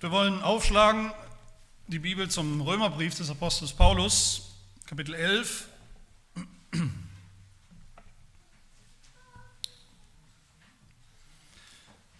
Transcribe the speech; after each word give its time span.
Wir 0.00 0.12
wollen 0.12 0.42
aufschlagen 0.42 1.10
die 1.88 1.98
Bibel 1.98 2.30
zum 2.30 2.60
Römerbrief 2.60 3.16
des 3.16 3.30
Apostels 3.30 3.72
Paulus, 3.72 4.54
Kapitel 4.86 5.12
11. 5.12 5.66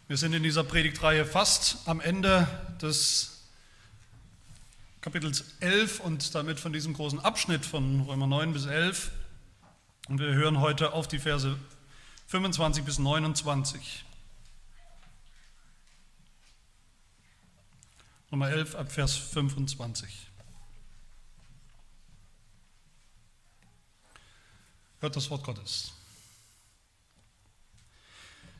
Wir 0.09 0.17
sind 0.17 0.33
in 0.33 0.43
dieser 0.43 0.65
Predigtreihe 0.65 1.25
fast 1.25 1.87
am 1.87 2.01
Ende 2.01 2.49
des 2.83 3.45
Kapitels 5.01 5.45
11 5.61 6.01
und 6.01 6.35
damit 6.35 6.59
von 6.59 6.73
diesem 6.73 6.95
großen 6.95 7.21
Abschnitt 7.21 7.65
von 7.65 8.01
Römer 8.01 8.27
9 8.27 8.55
bis 8.55 8.67
11. 8.67 9.13
Und 10.09 10.19
wir 10.19 10.35
hören 10.35 10.59
heute 10.59 10.95
auf 10.95 11.07
die 11.07 11.21
Verse 11.21 11.57
25 12.27 12.83
bis 12.83 12.99
29. 12.99 14.05
Nummer 18.31 18.51
11 18.51 18.75
ab 18.75 18.93
Vers 18.93 19.17
25. 19.17 20.29
Hört 25.01 25.17
das 25.17 25.31
Wort 25.31 25.45
Gottes. 25.45 25.93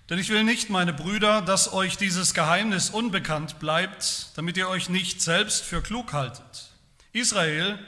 Denn 0.09 0.19
ich 0.19 0.31
will 0.31 0.43
nicht, 0.43 0.71
meine 0.71 0.95
Brüder, 0.95 1.43
dass 1.43 1.71
euch 1.71 1.99
dieses 1.99 2.33
Geheimnis 2.33 2.89
unbekannt 2.89 3.59
bleibt, 3.59 4.31
damit 4.37 4.57
ihr 4.57 4.69
euch 4.71 4.89
nicht 4.89 5.21
selbst 5.21 5.65
für 5.65 5.83
klug 5.83 6.15
haltet. 6.15 6.73
Israel 7.13 7.79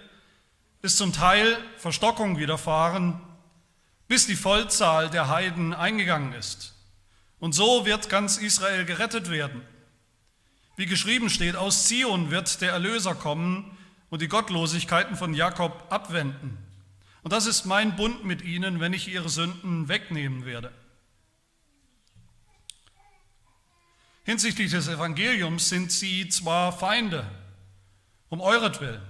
ist 0.82 0.98
zum 0.98 1.14
Teil 1.14 1.56
Verstockung 1.78 2.38
widerfahren, 2.38 3.18
bis 4.06 4.26
die 4.26 4.36
Vollzahl 4.36 5.08
der 5.08 5.28
Heiden 5.28 5.72
eingegangen 5.72 6.34
ist. 6.34 6.74
Und 7.38 7.54
so 7.54 7.86
wird 7.86 8.10
ganz 8.10 8.36
Israel 8.36 8.84
gerettet 8.84 9.30
werden. 9.30 9.62
Wie 10.80 10.86
geschrieben 10.86 11.28
steht, 11.28 11.56
aus 11.56 11.88
Zion 11.88 12.30
wird 12.30 12.62
der 12.62 12.72
Erlöser 12.72 13.14
kommen 13.14 13.76
und 14.08 14.22
die 14.22 14.28
Gottlosigkeiten 14.28 15.14
von 15.14 15.34
Jakob 15.34 15.84
abwenden. 15.90 16.56
Und 17.22 17.34
das 17.34 17.44
ist 17.44 17.66
mein 17.66 17.96
Bund 17.96 18.24
mit 18.24 18.40
ihnen, 18.40 18.80
wenn 18.80 18.94
ich 18.94 19.06
ihre 19.06 19.28
Sünden 19.28 19.88
wegnehmen 19.88 20.46
werde. 20.46 20.72
Hinsichtlich 24.24 24.70
des 24.70 24.88
Evangeliums 24.88 25.68
sind 25.68 25.92
sie 25.92 26.30
zwar 26.30 26.72
Feinde, 26.72 27.30
um 28.30 28.40
euretwillen, 28.40 29.02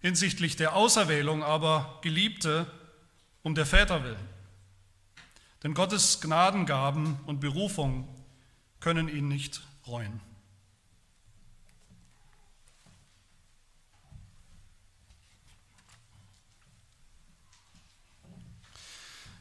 hinsichtlich 0.00 0.56
der 0.56 0.74
Auserwählung 0.74 1.44
aber 1.44 2.00
Geliebte, 2.02 2.66
um 3.44 3.54
der 3.54 3.66
Väter 3.66 4.02
willen. 4.02 4.28
Denn 5.62 5.74
Gottes 5.74 6.20
Gnadengaben 6.20 7.20
und 7.26 7.38
Berufung 7.38 8.08
können 8.80 9.08
ihn 9.08 9.28
nicht 9.28 9.62
freuen. 9.88 10.20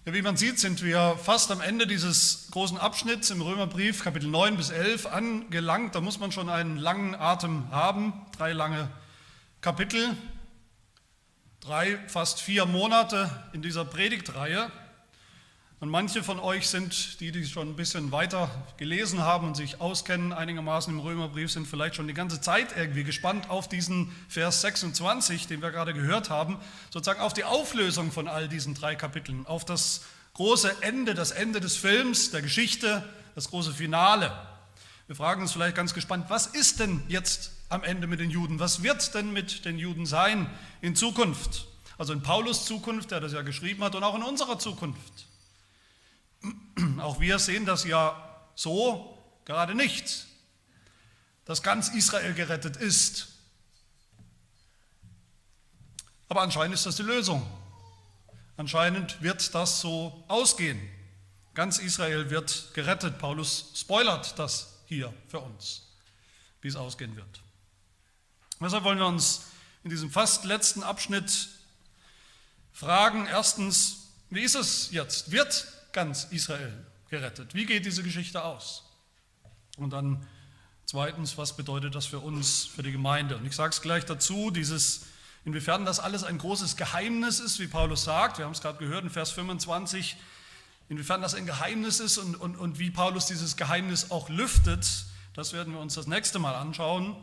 Ja, 0.05 0.13
wie 0.13 0.21
man 0.21 0.37
sieht, 0.37 0.57
sind 0.57 0.81
wir 0.85 1.19
fast 1.21 1.51
am 1.51 1.59
Ende 1.59 1.85
dieses 1.85 2.47
großen 2.51 2.77
Abschnitts 2.77 3.29
im 3.29 3.41
Römerbrief, 3.41 4.05
Kapitel 4.05 4.29
9 4.29 4.55
bis 4.55 4.69
11, 4.69 5.07
angelangt. 5.07 5.95
Da 5.95 5.99
muss 5.99 6.17
man 6.17 6.31
schon 6.31 6.47
einen 6.47 6.77
langen 6.77 7.13
Atem 7.13 7.69
haben, 7.71 8.13
drei 8.37 8.53
lange 8.53 8.89
Kapitel, 9.59 10.15
drei, 11.59 11.97
fast 12.07 12.39
vier 12.39 12.65
Monate 12.65 13.29
in 13.51 13.61
dieser 13.61 13.83
Predigtreihe. 13.83 14.71
Und 15.79 15.89
manche 15.89 16.23
von 16.23 16.39
euch 16.39 16.69
sind, 16.69 17.19
die, 17.19 17.31
die 17.31 17.45
schon 17.45 17.69
ein 17.69 17.75
bisschen 17.75 18.11
weiter 18.11 18.49
gelesen 18.77 19.21
haben 19.21 19.45
und 19.45 19.55
sich 19.55 19.79
auskennen 19.79 20.33
einigermaßen 20.33 20.91
im 20.91 20.99
Römerbrief, 20.99 21.51
sind 21.51 21.67
vielleicht 21.67 21.93
schon 21.93 22.07
die 22.07 22.15
ganze 22.15 22.41
Zeit 22.41 22.75
irgendwie 22.75 23.03
gespannt 23.03 23.51
auf 23.51 23.69
diesen 23.69 24.11
Vers 24.27 24.61
26, 24.61 25.45
den 25.45 25.61
wir 25.61 25.69
gerade 25.69 25.93
gehört 25.93 26.31
haben, 26.31 26.57
sozusagen 26.89 27.21
auf 27.21 27.33
die 27.33 27.43
Auflösung 27.43 28.11
von 28.11 28.27
all 28.27 28.49
diesen 28.49 28.73
drei 28.73 28.95
Kapiteln, 28.95 29.45
auf 29.45 29.65
das 29.65 30.01
große 30.33 30.81
Ende, 30.81 31.13
das 31.13 31.29
Ende 31.29 31.59
des 31.59 31.77
Films, 31.77 32.31
der 32.31 32.41
Geschichte, 32.41 33.07
das 33.35 33.51
große 33.51 33.71
Finale. 33.71 34.31
Wir 35.05 35.15
fragen 35.15 35.43
uns 35.43 35.51
vielleicht 35.51 35.75
ganz 35.75 35.93
gespannt, 35.93 36.25
was 36.29 36.47
ist 36.47 36.79
denn 36.79 37.03
jetzt 37.07 37.51
am 37.69 37.83
Ende 37.83 38.07
mit 38.07 38.19
den 38.19 38.31
Juden? 38.31 38.59
Was 38.59 38.81
wird 38.81 39.13
denn 39.13 39.31
mit 39.31 39.63
den 39.63 39.77
Juden 39.77 40.07
sein 40.07 40.49
in 40.81 40.95
Zukunft? 40.95 41.67
Also 41.99 42.13
in 42.13 42.23
Paulus 42.23 42.65
Zukunft, 42.65 43.11
der 43.11 43.19
das 43.19 43.33
ja 43.33 43.43
geschrieben 43.43 43.83
hat, 43.83 43.93
und 43.93 44.03
auch 44.03 44.15
in 44.15 44.23
unserer 44.23 44.57
Zukunft. 44.57 45.26
Auch 46.99 47.19
wir 47.19 47.39
sehen 47.39 47.65
das 47.65 47.83
ja 47.83 48.41
so 48.55 49.17
gerade 49.45 49.75
nicht, 49.75 50.27
dass 51.45 51.63
ganz 51.63 51.89
Israel 51.89 52.33
gerettet 52.33 52.77
ist. 52.77 53.29
Aber 56.29 56.41
anscheinend 56.41 56.75
ist 56.75 56.85
das 56.85 56.97
die 56.97 57.03
Lösung. 57.03 57.45
Anscheinend 58.57 59.21
wird 59.21 59.53
das 59.55 59.81
so 59.81 60.23
ausgehen. 60.27 60.79
Ganz 61.53 61.77
Israel 61.79 62.29
wird 62.29 62.73
gerettet. 62.73 63.17
Paulus 63.17 63.71
spoilert 63.75 64.37
das 64.37 64.79
hier 64.85 65.13
für 65.27 65.39
uns, 65.39 65.83
wie 66.61 66.67
es 66.67 66.75
ausgehen 66.75 67.15
wird. 67.15 67.41
Deshalb 68.59 68.83
wollen 68.83 68.99
wir 68.99 69.07
uns 69.07 69.45
in 69.83 69.89
diesem 69.89 70.11
fast 70.11 70.43
letzten 70.43 70.83
Abschnitt 70.83 71.49
fragen, 72.73 73.25
erstens, 73.27 74.07
wie 74.29 74.41
ist 74.41 74.55
es 74.55 74.91
jetzt? 74.91 75.31
Wird 75.31 75.67
ganz 75.97 76.25
Israel 76.25 76.85
gerettet. 77.09 77.55
Wie 77.55 77.65
geht 77.65 77.83
diese 77.87 78.03
Geschichte 78.03 78.43
aus? 78.43 78.83
Und 79.77 79.93
dann 79.93 80.23
zweitens, 80.85 81.39
was 81.39 81.57
bedeutet 81.57 81.95
das 81.95 82.05
für 82.05 82.19
uns, 82.19 82.65
für 82.67 82.83
die 82.83 82.91
Gemeinde? 82.91 83.35
Und 83.35 83.47
ich 83.47 83.55
sage 83.55 83.71
es 83.71 83.81
gleich 83.81 84.05
dazu, 84.05 84.51
dieses, 84.51 85.07
inwiefern 85.43 85.85
das 85.85 85.99
alles 85.99 86.23
ein 86.23 86.37
großes 86.37 86.77
Geheimnis 86.77 87.39
ist, 87.39 87.59
wie 87.59 87.65
Paulus 87.65 88.03
sagt, 88.03 88.37
wir 88.37 88.45
haben 88.45 88.51
es 88.51 88.61
gerade 88.61 88.77
gehört 88.77 89.05
in 89.05 89.09
Vers 89.09 89.31
25, 89.31 90.17
inwiefern 90.87 91.23
das 91.23 91.33
ein 91.33 91.47
Geheimnis 91.47 91.99
ist 91.99 92.19
und, 92.19 92.35
und, 92.35 92.57
und 92.57 92.77
wie 92.77 92.91
Paulus 92.91 93.25
dieses 93.25 93.57
Geheimnis 93.57 94.11
auch 94.11 94.29
lüftet, 94.29 95.05
das 95.33 95.53
werden 95.53 95.73
wir 95.73 95.79
uns 95.79 95.95
das 95.95 96.05
nächste 96.05 96.37
Mal 96.37 96.53
anschauen. 96.53 97.15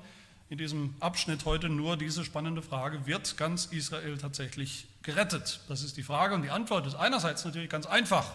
In 0.49 0.59
diesem 0.59 0.97
Abschnitt 0.99 1.45
heute 1.45 1.69
nur 1.69 1.97
diese 1.97 2.25
spannende 2.25 2.61
Frage, 2.61 3.06
wird 3.06 3.37
ganz 3.37 3.67
Israel 3.67 4.19
tatsächlich 4.19 4.89
gerettet? 5.03 5.61
Das 5.69 5.85
ist 5.85 5.97
die 5.97 6.03
Frage 6.03 6.35
und 6.35 6.43
die 6.43 6.51
Antwort 6.51 6.89
ist 6.89 6.97
einerseits 6.97 7.45
natürlich 7.45 7.71
ganz 7.71 7.87
einfach. 7.87 8.33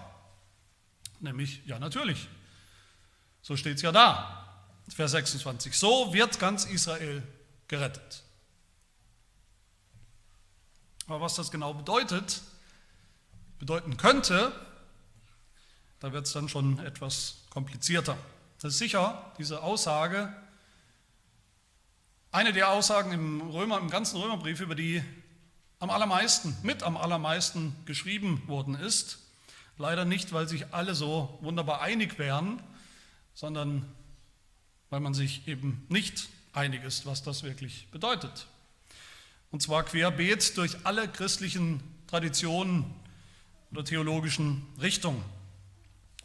Nämlich, 1.19 1.61
ja 1.65 1.79
natürlich. 1.79 2.27
So 3.41 3.57
steht 3.57 3.77
es 3.77 3.81
ja 3.81 3.91
da. 3.91 4.45
Vers 4.89 5.11
26. 5.11 5.77
So 5.77 6.13
wird 6.13 6.39
ganz 6.39 6.65
Israel 6.65 7.23
gerettet. 7.67 8.23
Aber 11.07 11.21
was 11.21 11.35
das 11.35 11.51
genau 11.51 11.73
bedeutet, 11.73 12.41
bedeuten 13.59 13.97
könnte, 13.97 14.53
da 15.99 16.13
wird 16.13 16.27
es 16.27 16.33
dann 16.33 16.49
schon 16.49 16.79
etwas 16.79 17.45
komplizierter. 17.49 18.17
Das 18.61 18.73
ist 18.73 18.79
sicher 18.79 19.33
diese 19.37 19.61
Aussage, 19.61 20.33
eine 22.31 22.53
der 22.53 22.69
Aussagen 22.69 23.11
im, 23.11 23.41
Römer, 23.41 23.79
im 23.79 23.89
ganzen 23.89 24.17
Römerbrief, 24.17 24.59
über 24.59 24.75
die 24.75 25.03
am 25.79 25.89
allermeisten, 25.89 26.55
mit 26.61 26.83
am 26.83 26.95
allermeisten 26.95 27.75
geschrieben 27.85 28.47
worden 28.47 28.75
ist. 28.75 29.19
Leider 29.79 30.03
nicht, 30.03 30.33
weil 30.33 30.45
sich 30.47 30.73
alle 30.73 30.93
so 30.93 31.39
wunderbar 31.39 31.81
einig 31.81 32.19
wären, 32.19 32.61
sondern 33.33 33.89
weil 34.89 34.99
man 34.99 35.13
sich 35.13 35.47
eben 35.47 35.85
nicht 35.87 36.27
einig 36.51 36.83
ist, 36.83 37.05
was 37.05 37.23
das 37.23 37.43
wirklich 37.43 37.87
bedeutet. 37.89 38.47
Und 39.51 39.61
zwar 39.61 39.83
querbeet 39.83 40.57
durch 40.57 40.85
alle 40.85 41.07
christlichen 41.07 41.81
Traditionen 42.07 42.93
oder 43.71 43.85
theologischen 43.85 44.67
Richtungen. 44.81 45.23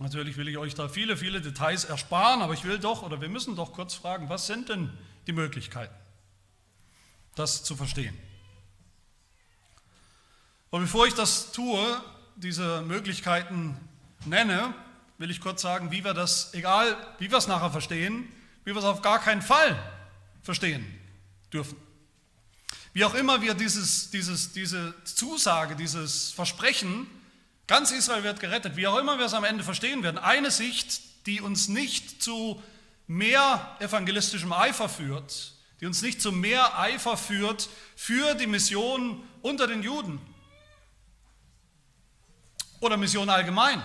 Natürlich 0.01 0.37
will 0.37 0.49
ich 0.49 0.59
euch 0.59 0.75
da 0.75 0.89
viele, 0.89 1.17
viele 1.17 1.41
Details 1.41 1.85
ersparen, 1.85 2.43
aber 2.43 2.55
ich 2.55 2.65
will 2.65 2.81
doch 2.81 3.05
oder 3.05 3.21
wir 3.21 3.29
müssen 3.29 3.55
doch 3.55 3.73
kurz 3.73 3.95
fragen, 3.95 4.29
was 4.29 4.49
sind 4.49 4.69
denn 4.69 4.91
die 5.29 5.33
Möglichkeiten, 5.33 5.95
das 7.37 7.63
zu 7.63 7.77
verstehen? 7.77 8.19
Und 10.71 10.81
bevor 10.81 11.07
ich 11.07 11.15
das 11.15 11.53
tue, 11.53 12.03
diese 12.37 12.83
Möglichkeiten 12.83 13.77
nenne, 14.25 14.75
will 15.19 15.31
ich 15.31 15.41
kurz 15.41 15.63
sagen, 15.63 15.91
wie 15.91 16.05
wir 16.05 16.15
das, 16.15 16.53
egal 16.55 16.97
wie 17.19 17.31
wir 17.31 17.39
es 17.39 17.47
nachher 17.47 17.71
verstehen, 17.71 18.29
wie 18.65 18.73
wir 18.73 18.79
es 18.79 18.85
auf 18.85 19.03
gar 19.03 19.21
keinen 19.21 19.43
Fall 19.43 19.79
verstehen 20.43 20.85
dürfen. 21.53 21.77
Wie 22.93 23.05
auch 23.05 23.15
immer 23.15 23.43
wir 23.43 23.55
dieses, 23.55 24.11
dieses, 24.11 24.53
diese 24.53 24.95
Zusage, 25.05 25.77
dieses 25.77 26.33
Versprechen, 26.33 27.07
ganz 27.67 27.91
Israel 27.91 28.23
wird 28.23 28.41
gerettet, 28.41 28.77
wie 28.77 28.87
auch 28.87 28.99
immer 28.99 29.19
wir 29.19 29.27
es 29.27 29.35
am 29.35 29.45
Ende 29.45 29.65
verstehen 29.65 30.03
werden, 30.03 30.19
eine 30.19 30.51
Sicht, 30.51 31.27
die 31.27 31.41
uns 31.41 31.69
nicht 31.69 32.23
zu 32.23 32.63
mehr 33.07 33.77
evangelistischem 33.81 34.53
Eifer 34.53 34.89
führt, 34.89 35.55
die 35.81 35.87
uns 35.87 36.03
nicht 36.03 36.21
zu 36.21 36.33
mehr 36.33 36.79
Eifer 36.79 37.17
führt 37.17 37.69
für 37.97 38.35
die 38.35 38.47
Mission 38.47 39.23
unter 39.43 39.67
den 39.67 39.83
Juden, 39.83 40.21
oder 42.85 42.97
Mission 42.97 43.31
allgemein. 43.31 43.83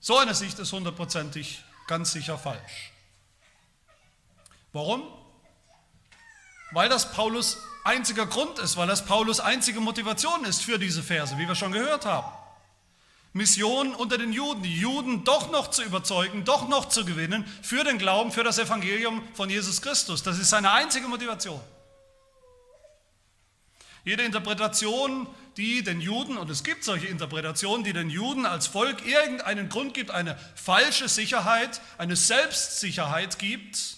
So 0.00 0.18
eine 0.18 0.34
Sicht 0.34 0.58
ist 0.58 0.72
hundertprozentig 0.72 1.62
ganz 1.86 2.12
sicher 2.12 2.38
falsch. 2.38 2.92
Warum? 4.72 5.02
Weil 6.72 6.88
das 6.88 7.12
Paulus 7.12 7.58
einziger 7.84 8.26
Grund 8.26 8.58
ist, 8.58 8.76
weil 8.76 8.88
das 8.88 9.04
Paulus 9.04 9.38
einzige 9.38 9.80
Motivation 9.80 10.44
ist 10.44 10.62
für 10.62 10.78
diese 10.78 11.02
Verse, 11.02 11.38
wie 11.38 11.46
wir 11.46 11.54
schon 11.54 11.72
gehört 11.72 12.06
haben. 12.06 12.32
Mission 13.34 13.94
unter 13.94 14.16
den 14.16 14.32
Juden, 14.32 14.62
die 14.62 14.78
Juden 14.78 15.24
doch 15.24 15.50
noch 15.50 15.68
zu 15.68 15.82
überzeugen, 15.82 16.44
doch 16.44 16.68
noch 16.68 16.88
zu 16.88 17.04
gewinnen 17.04 17.44
für 17.62 17.84
den 17.84 17.98
Glauben, 17.98 18.32
für 18.32 18.44
das 18.44 18.58
Evangelium 18.58 19.22
von 19.34 19.50
Jesus 19.50 19.82
Christus. 19.82 20.22
Das 20.22 20.38
ist 20.38 20.50
seine 20.50 20.72
einzige 20.72 21.08
Motivation. 21.08 21.60
Jede 24.04 24.22
Interpretation, 24.22 25.26
die 25.56 25.82
den 25.82 26.00
Juden, 26.00 26.36
und 26.36 26.50
es 26.50 26.64
gibt 26.64 26.84
solche 26.84 27.06
Interpretationen, 27.06 27.84
die 27.84 27.92
den 27.92 28.10
Juden 28.10 28.46
als 28.46 28.66
Volk 28.66 29.06
irgendeinen 29.06 29.68
Grund 29.68 29.94
gibt, 29.94 30.10
eine 30.10 30.38
falsche 30.54 31.08
Sicherheit, 31.08 31.80
eine 31.98 32.16
Selbstsicherheit 32.16 33.38
gibt, 33.38 33.96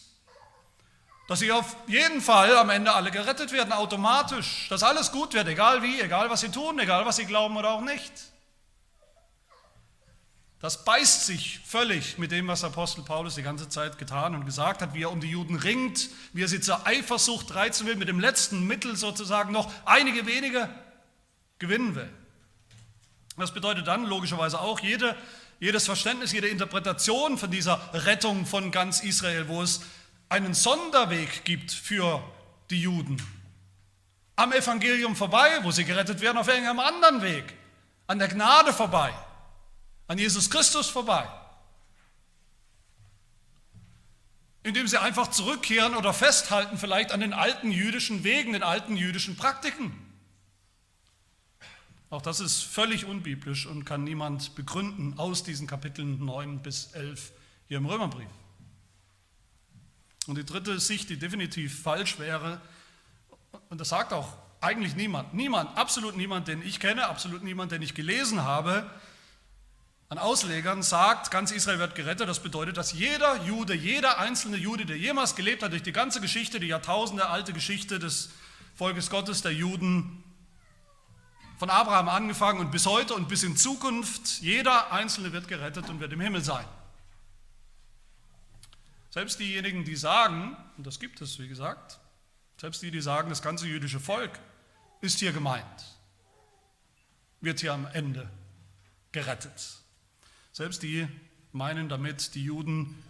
dass 1.29 1.41
sie 1.41 1.50
auf 1.50 1.76
jeden 1.88 2.20
Fall 2.20 2.56
am 2.56 2.70
Ende 2.70 2.93
alle 2.93 3.11
gerettet 3.11 3.53
werden, 3.53 3.73
automatisch, 3.73 4.67
dass 4.69 4.82
alles 4.82 5.11
gut 5.11 5.35
wird, 5.35 5.49
egal 5.49 5.82
wie, 5.82 6.00
egal 6.00 6.31
was 6.31 6.41
sie 6.41 6.50
tun, 6.50 6.79
egal 6.79 7.05
was 7.05 7.17
sie 7.17 7.25
glauben 7.25 7.56
oder 7.56 7.70
auch 7.70 7.81
nicht. 7.81 8.12
Das 10.61 10.85
beißt 10.85 11.26
sich 11.26 11.61
völlig 11.67 12.17
mit 12.17 12.32
dem, 12.32 12.49
was 12.49 12.64
Apostel 12.64 13.05
Paulus 13.05 13.35
die 13.35 13.43
ganze 13.43 13.69
Zeit 13.69 13.99
getan 13.99 14.35
und 14.35 14.47
gesagt 14.47 14.81
hat, 14.81 14.94
wie 14.94 15.03
er 15.03 15.11
um 15.11 15.20
die 15.20 15.29
Juden 15.29 15.56
ringt, 15.56 16.08
wie 16.32 16.43
er 16.43 16.49
sie 16.49 16.61
zur 16.61 16.87
Eifersucht 16.87 17.55
reizen 17.55 17.87
will, 17.87 17.97
mit 17.97 18.08
dem 18.08 18.20
letzten 18.20 18.67
Mittel 18.67 18.97
sozusagen 18.97 19.53
noch 19.53 19.70
einige 19.85 20.26
wenige 20.26 20.69
gewinnen 21.58 21.94
will. 21.94 22.11
Das 23.37 23.53
bedeutet 23.53 23.87
dann 23.87 24.05
logischerweise 24.05 24.61
auch 24.61 24.81
jede, 24.81 25.14
jedes 25.61 25.85
Verständnis, 25.85 26.32
jede 26.32 26.49
Interpretation 26.49 27.38
von 27.38 27.50
dieser 27.50 27.81
Rettung 27.93 28.47
von 28.47 28.70
ganz 28.70 29.00
Israel, 29.00 29.49
wo 29.49 29.62
es 29.62 29.82
einen 30.29 30.55
Sonderweg 30.55 31.44
gibt 31.44 31.70
für 31.70 32.23
die 32.70 32.81
Juden. 32.81 33.23
Am 34.37 34.53
Evangelium 34.53 35.17
vorbei, 35.17 35.61
wo 35.62 35.70
sie 35.70 35.85
gerettet 35.85 36.20
werden, 36.20 36.38
auf 36.38 36.49
irgendeinem 36.49 36.81
anderen 36.81 37.23
Weg. 37.23 37.55
An 38.06 38.19
der 38.19 38.29
Gnade 38.29 38.73
vorbei 38.73 39.12
an 40.08 40.19
Jesus 40.19 40.50
Christus 40.50 40.88
vorbei. 40.88 41.29
Indem 44.62 44.88
sie 44.88 45.00
einfach 45.00 45.31
zurückkehren 45.31 45.94
oder 45.94 46.12
festhalten 46.12 46.79
vielleicht 46.79 47.12
an 47.12 47.20
den 47.20 47.32
alten 47.32 47.70
jüdischen 47.70 48.25
Wegen, 48.25 48.53
den 48.53 48.62
alten 48.62 48.97
jüdischen 48.97 49.37
Praktiken. 49.37 49.93
Auch 52.08 52.23
das 52.23 52.41
ist 52.41 52.62
völlig 52.62 53.05
unbiblisch 53.05 53.67
und 53.67 53.85
kann 53.85 54.05
niemand 54.05 54.55
begründen 54.55 55.19
aus 55.19 55.43
diesen 55.43 55.67
Kapiteln 55.67 56.25
9 56.25 56.62
bis 56.62 56.93
11 56.93 57.32
hier 57.69 57.79
im 57.79 57.87
Römerbrief. 57.87 58.29
Und 60.29 60.38
die 60.38 60.44
dritte 60.44 60.79
Sicht, 60.79 61.08
die 61.11 61.19
definitiv 61.19 61.82
falsch 61.82 62.19
wäre, 62.19 62.61
und 63.69 63.81
das 63.81 63.88
sagt 63.88 64.12
auch 64.12 64.37
eigentlich 64.61 64.94
niemand, 64.94 65.35
niemand, 65.35 65.76
absolut 65.76 66.17
niemand, 66.17 66.49
den 66.49 66.62
ich 66.62 66.79
kenne, 66.81 67.06
absolut 67.06 67.43
niemand, 67.43 67.73
den 67.73 67.82
ich 67.82 67.94
gelesen 67.94 68.43
habe, 68.43 68.88
an 70.08 70.19
Auslegern 70.19 70.85
sagt, 70.85 71.32
ganz 71.32 71.50
Israel 71.50 71.81
wird 71.81 71.97
gerettet. 71.97 72.29
Das 72.29 72.41
bedeutet, 72.41 72.76
dass 72.76 72.93
jeder 72.93 73.43
Jude, 73.44 73.75
jeder 73.75 74.19
einzelne 74.19 74.56
Jude, 74.56 74.87
der 74.87 74.97
jemals 74.97 75.35
gelebt 75.35 75.64
hat, 75.64 75.73
durch 75.73 75.82
die 75.82 75.93
ganze 75.93 76.20
Geschichte, 76.20 76.61
die 76.61 76.69
Jahrtausende 76.69 77.29
alte 77.29 77.53
Geschichte 77.53 77.99
des 77.99 78.31
Volkes 78.76 79.11
Gottes, 79.11 79.43
der 79.43 79.53
Juden, 79.53 80.23
von 81.58 81.70
Abraham 81.70 82.08
angefangen 82.08 82.61
und 82.61 82.70
bis 82.70 82.87
heute 82.87 83.14
und 83.14 83.29
bis 83.29 83.43
in 83.43 83.56
Zukunft, 83.56 84.41
jeder 84.41 84.93
Einzelne 84.93 85.32
wird 85.32 85.49
gerettet 85.49 85.88
und 85.88 86.00
wird 86.00 86.12
im 86.12 86.20
Himmel 86.20 86.43
sein. 86.43 86.67
Selbst 89.11 89.41
diejenigen, 89.41 89.85
die 89.85 89.97
sagen, 89.97 90.56
und 90.76 90.87
das 90.87 91.00
gibt 91.00 91.20
es, 91.23 91.38
wie 91.38 91.49
gesagt, 91.49 91.99
selbst 92.61 92.82
die, 92.82 92.91
die 92.91 93.00
sagen, 93.00 93.31
das 93.31 93.41
ganze 93.41 93.67
jüdische 93.67 94.00
Volk 94.00 94.38
ist 95.00 95.19
hier 95.19 95.32
gemeint, 95.32 95.97
wird 97.41 97.61
hier 97.61 97.73
am 97.73 97.87
Ende 97.87 98.29
gerettet. 99.12 99.79
Selbst 100.53 100.82
die 100.82 101.08
meinen 101.53 101.88
damit 101.88 102.35
die 102.35 102.44
Juden, 102.44 103.03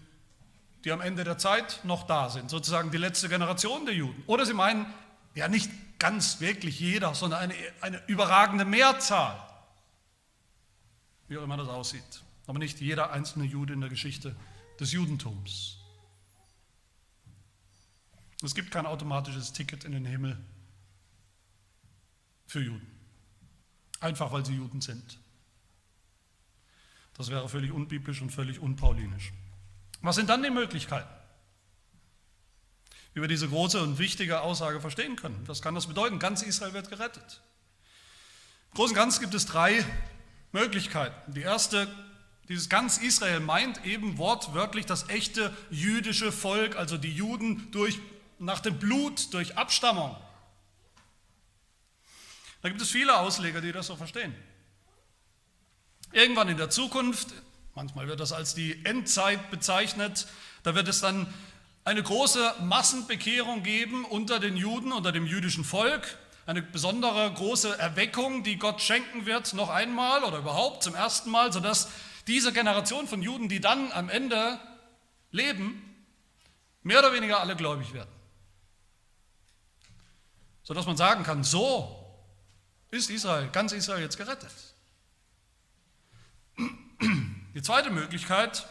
die 0.84 0.92
am 0.92 1.00
Ende 1.00 1.24
der 1.24 1.38
Zeit 1.38 1.80
noch 1.82 2.06
da 2.06 2.30
sind, 2.30 2.50
sozusagen 2.50 2.92
die 2.92 2.98
letzte 2.98 3.28
Generation 3.28 3.86
der 3.86 3.94
Juden. 3.94 4.22
Oder 4.28 4.46
sie 4.46 4.54
meinen, 4.54 4.86
ja 5.36 5.48
nicht 5.48 5.70
ganz 5.98 6.40
wirklich 6.40 6.80
jeder, 6.80 7.14
sondern 7.14 7.40
eine, 7.40 7.54
eine 7.80 8.02
überragende 8.06 8.64
Mehrzahl, 8.64 9.38
wie 11.28 11.38
auch 11.38 11.44
immer 11.44 11.56
das 11.56 11.68
aussieht. 11.68 12.22
Aber 12.46 12.58
nicht 12.58 12.80
jeder 12.80 13.12
einzelne 13.12 13.44
Jude 13.44 13.74
in 13.74 13.80
der 13.80 13.90
Geschichte 13.90 14.34
des 14.80 14.92
Judentums. 14.92 15.78
Es 18.42 18.54
gibt 18.54 18.70
kein 18.70 18.86
automatisches 18.86 19.52
Ticket 19.52 19.84
in 19.84 19.92
den 19.92 20.04
Himmel 20.04 20.38
für 22.46 22.60
Juden. 22.60 22.86
Einfach 24.00 24.32
weil 24.32 24.44
sie 24.44 24.54
Juden 24.54 24.80
sind. 24.80 25.18
Das 27.14 27.30
wäre 27.30 27.48
völlig 27.48 27.72
unbiblisch 27.72 28.20
und 28.20 28.30
völlig 28.30 28.58
unpaulinisch. 28.60 29.32
Was 30.02 30.16
sind 30.16 30.28
dann 30.28 30.42
die 30.42 30.50
Möglichkeiten? 30.50 31.08
Wir 33.16 33.28
diese 33.28 33.48
große 33.48 33.82
und 33.82 33.98
wichtige 33.98 34.42
Aussage 34.42 34.78
verstehen 34.78 35.16
können. 35.16 35.42
Was 35.46 35.62
kann 35.62 35.74
das 35.74 35.86
bedeuten? 35.86 36.18
Ganz 36.18 36.42
Israel 36.42 36.74
wird 36.74 36.90
gerettet. 36.90 37.40
Im 38.72 38.76
Großen 38.76 38.90
und 38.90 38.94
Ganzen 38.94 39.22
gibt 39.22 39.32
es 39.32 39.46
drei 39.46 39.82
Möglichkeiten. 40.52 41.32
Die 41.32 41.40
erste, 41.40 41.88
dieses 42.50 42.68
ganz 42.68 42.98
Israel 42.98 43.40
meint 43.40 43.86
eben 43.86 44.18
wortwörtlich 44.18 44.84
das 44.84 45.08
echte 45.08 45.56
jüdische 45.70 46.30
Volk, 46.30 46.76
also 46.76 46.98
die 46.98 47.10
Juden 47.10 47.70
durch, 47.70 47.98
nach 48.38 48.60
dem 48.60 48.78
Blut, 48.78 49.32
durch 49.32 49.56
Abstammung. 49.56 50.14
Da 52.60 52.68
gibt 52.68 52.82
es 52.82 52.90
viele 52.90 53.16
Ausleger, 53.18 53.62
die 53.62 53.72
das 53.72 53.86
so 53.86 53.96
verstehen. 53.96 54.34
Irgendwann 56.12 56.50
in 56.50 56.58
der 56.58 56.68
Zukunft, 56.68 57.28
manchmal 57.74 58.08
wird 58.08 58.20
das 58.20 58.32
als 58.32 58.54
die 58.54 58.84
Endzeit 58.84 59.50
bezeichnet, 59.50 60.26
da 60.64 60.74
wird 60.74 60.86
es 60.86 61.00
dann 61.00 61.32
eine 61.86 62.02
große 62.02 62.54
Massenbekehrung 62.62 63.62
geben 63.62 64.04
unter 64.04 64.40
den 64.40 64.56
Juden, 64.56 64.90
unter 64.90 65.12
dem 65.12 65.24
jüdischen 65.24 65.64
Volk, 65.64 66.18
eine 66.44 66.60
besondere 66.60 67.32
große 67.32 67.78
Erweckung, 67.78 68.42
die 68.42 68.56
Gott 68.56 68.82
schenken 68.82 69.24
wird, 69.24 69.54
noch 69.54 69.70
einmal 69.70 70.24
oder 70.24 70.38
überhaupt 70.38 70.82
zum 70.82 70.96
ersten 70.96 71.30
Mal, 71.30 71.52
sodass 71.52 71.88
diese 72.26 72.52
Generation 72.52 73.06
von 73.06 73.22
Juden, 73.22 73.48
die 73.48 73.60
dann 73.60 73.92
am 73.92 74.08
Ende 74.08 74.58
leben, 75.30 75.80
mehr 76.82 76.98
oder 76.98 77.12
weniger 77.12 77.38
alle 77.38 77.54
gläubig 77.54 77.92
werden. 77.92 78.10
Sodass 80.64 80.86
man 80.86 80.96
sagen 80.96 81.22
kann, 81.22 81.44
so 81.44 82.04
ist 82.90 83.10
Israel, 83.10 83.48
ganz 83.50 83.70
Israel 83.70 84.02
jetzt 84.02 84.18
gerettet. 84.18 84.50
Die 87.54 87.62
zweite 87.62 87.90
Möglichkeit, 87.90 88.66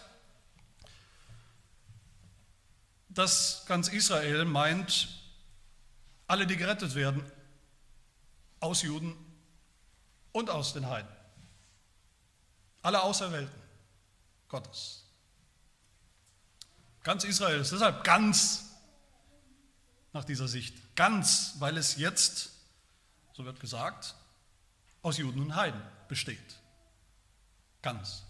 dass 3.16 3.66
ganz 3.66 3.88
Israel 3.88 4.46
meint, 4.46 5.08
alle, 6.28 6.46
die 6.46 6.58
gerettet 6.58 6.96
werden, 6.96 7.24
aus 8.60 8.82
Juden 8.82 9.16
und 10.32 10.50
aus 10.50 10.74
den 10.74 10.88
Heiden. 10.88 11.10
Alle 12.82 13.02
Auserwählten 13.02 13.62
Gottes. 14.48 15.04
Ganz 17.04 17.24
Israel 17.24 17.62
ist 17.62 17.72
deshalb 17.72 18.04
ganz 18.04 18.66
nach 20.14 20.26
dieser 20.26 20.48
Sicht. 20.48 20.96
Ganz, 20.96 21.56
weil 21.60 21.78
es 21.78 21.98
jetzt, 21.98 22.52
so 23.34 23.46
wird 23.46 23.60
gesagt, 23.60 24.16
aus 25.02 25.18
Juden 25.18 25.42
und 25.42 25.56
Heiden 25.56 25.82
besteht. 26.08 26.60
Ganz. 27.82 28.24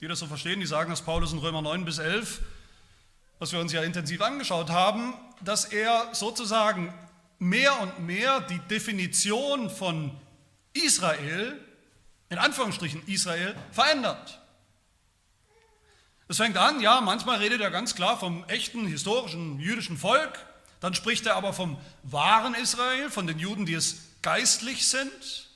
Die 0.00 0.08
das 0.08 0.18
so 0.18 0.26
verstehen, 0.26 0.60
die 0.60 0.66
sagen, 0.66 0.90
dass 0.90 1.02
Paulus 1.02 1.32
in 1.32 1.38
Römer 1.38 1.62
9 1.62 1.84
bis 1.84 1.98
11, 1.98 2.42
was 3.38 3.52
wir 3.52 3.60
uns 3.60 3.72
ja 3.72 3.82
intensiv 3.82 4.20
angeschaut 4.20 4.70
haben, 4.70 5.14
dass 5.40 5.64
er 5.64 6.08
sozusagen 6.12 6.92
mehr 7.38 7.80
und 7.80 8.00
mehr 8.00 8.40
die 8.40 8.58
Definition 8.58 9.70
von 9.70 10.10
Israel, 10.72 11.60
in 12.30 12.38
Anführungsstrichen 12.38 13.06
Israel, 13.06 13.54
verändert. 13.70 14.40
Es 16.26 16.36
fängt 16.36 16.58
an, 16.58 16.80
ja, 16.80 17.00
manchmal 17.00 17.38
redet 17.38 17.60
er 17.60 17.70
ganz 17.70 17.94
klar 17.94 18.18
vom 18.18 18.44
echten 18.48 18.86
historischen 18.86 19.60
jüdischen 19.60 19.96
Volk, 19.96 20.38
dann 20.80 20.94
spricht 20.94 21.26
er 21.26 21.36
aber 21.36 21.52
vom 21.52 21.78
wahren 22.02 22.54
Israel, 22.54 23.10
von 23.10 23.26
den 23.26 23.38
Juden, 23.38 23.66
die 23.66 23.74
es 23.74 24.02
geistlich 24.22 24.86
sind. 24.86 25.48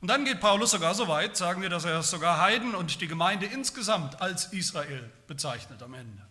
Und 0.00 0.08
dann 0.08 0.24
geht 0.24 0.40
Paulus 0.40 0.70
sogar 0.70 0.94
so 0.94 1.08
weit, 1.08 1.36
sagen 1.36 1.62
wir, 1.62 1.70
dass 1.70 1.84
er 1.84 2.02
sogar 2.02 2.38
Heiden 2.38 2.74
und 2.74 3.00
die 3.00 3.08
Gemeinde 3.08 3.46
insgesamt 3.46 4.20
als 4.20 4.52
Israel 4.52 5.10
bezeichnet 5.26 5.82
am 5.82 5.94
Ende. 5.94 6.22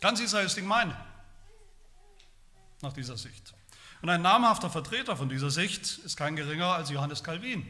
Ganz 0.00 0.20
Israel 0.20 0.46
ist 0.46 0.56
die 0.56 0.62
Gemeinde, 0.62 0.96
nach 2.82 2.92
dieser 2.92 3.16
Sicht. 3.16 3.54
Und 4.00 4.10
ein 4.10 4.22
namhafter 4.22 4.70
Vertreter 4.70 5.16
von 5.16 5.28
dieser 5.28 5.50
Sicht 5.50 5.98
ist 5.98 6.16
kein 6.16 6.36
geringer 6.36 6.74
als 6.74 6.90
Johannes 6.90 7.24
Calvin. 7.24 7.66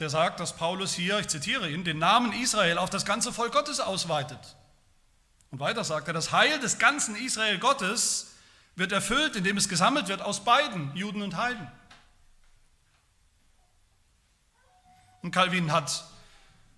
der 0.00 0.10
sagt, 0.10 0.40
dass 0.40 0.56
Paulus 0.56 0.92
hier, 0.92 1.20
ich 1.20 1.28
zitiere 1.28 1.70
ihn, 1.70 1.84
den 1.84 1.98
Namen 1.98 2.32
Israel 2.32 2.78
auf 2.78 2.90
das 2.90 3.04
ganze 3.04 3.32
Volk 3.32 3.52
Gottes 3.52 3.78
ausweitet. 3.78 4.56
Und 5.50 5.60
weiter 5.60 5.84
sagt 5.84 6.08
er, 6.08 6.14
das 6.14 6.32
Heil 6.32 6.58
des 6.58 6.78
ganzen 6.78 7.14
Israel 7.14 7.58
Gottes 7.58 8.32
wird 8.74 8.90
erfüllt, 8.90 9.36
indem 9.36 9.56
es 9.56 9.68
gesammelt 9.68 10.08
wird 10.08 10.20
aus 10.20 10.44
beiden, 10.44 10.94
Juden 10.96 11.22
und 11.22 11.36
Heiden. 11.36 11.70
Und 15.22 15.30
Calvin 15.30 15.70
hat 15.70 16.04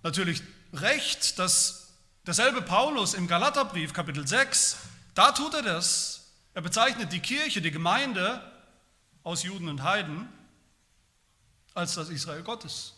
natürlich 0.03 0.43
recht, 0.73 1.39
dass 1.39 1.86
derselbe 2.27 2.61
Paulus 2.61 3.13
im 3.13 3.25
Galaterbrief 3.27 3.93
Kapitel 3.93 4.27
6, 4.27 4.77
da 5.15 5.31
tut 5.31 5.53
er 5.53 5.63
das. 5.63 6.33
Er 6.53 6.61
bezeichnet 6.61 7.13
die 7.13 7.21
Kirche, 7.21 7.61
die 7.61 7.71
Gemeinde 7.71 8.41
aus 9.23 9.43
Juden 9.43 9.69
und 9.69 9.81
Heiden 9.83 10.27
als 11.73 11.95
das 11.95 12.09
Israel 12.09 12.43
Gottes. 12.43 12.95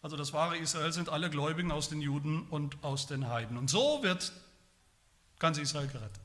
Also 0.00 0.16
das 0.16 0.32
wahre 0.32 0.56
Israel 0.56 0.92
sind 0.92 1.08
alle 1.08 1.28
Gläubigen 1.28 1.72
aus 1.72 1.88
den 1.88 2.00
Juden 2.00 2.46
und 2.48 2.82
aus 2.82 3.06
den 3.06 3.28
Heiden. 3.28 3.56
Und 3.56 3.68
so 3.68 4.02
wird 4.02 4.32
ganz 5.38 5.58
Israel 5.58 5.88
gerettet. 5.88 6.20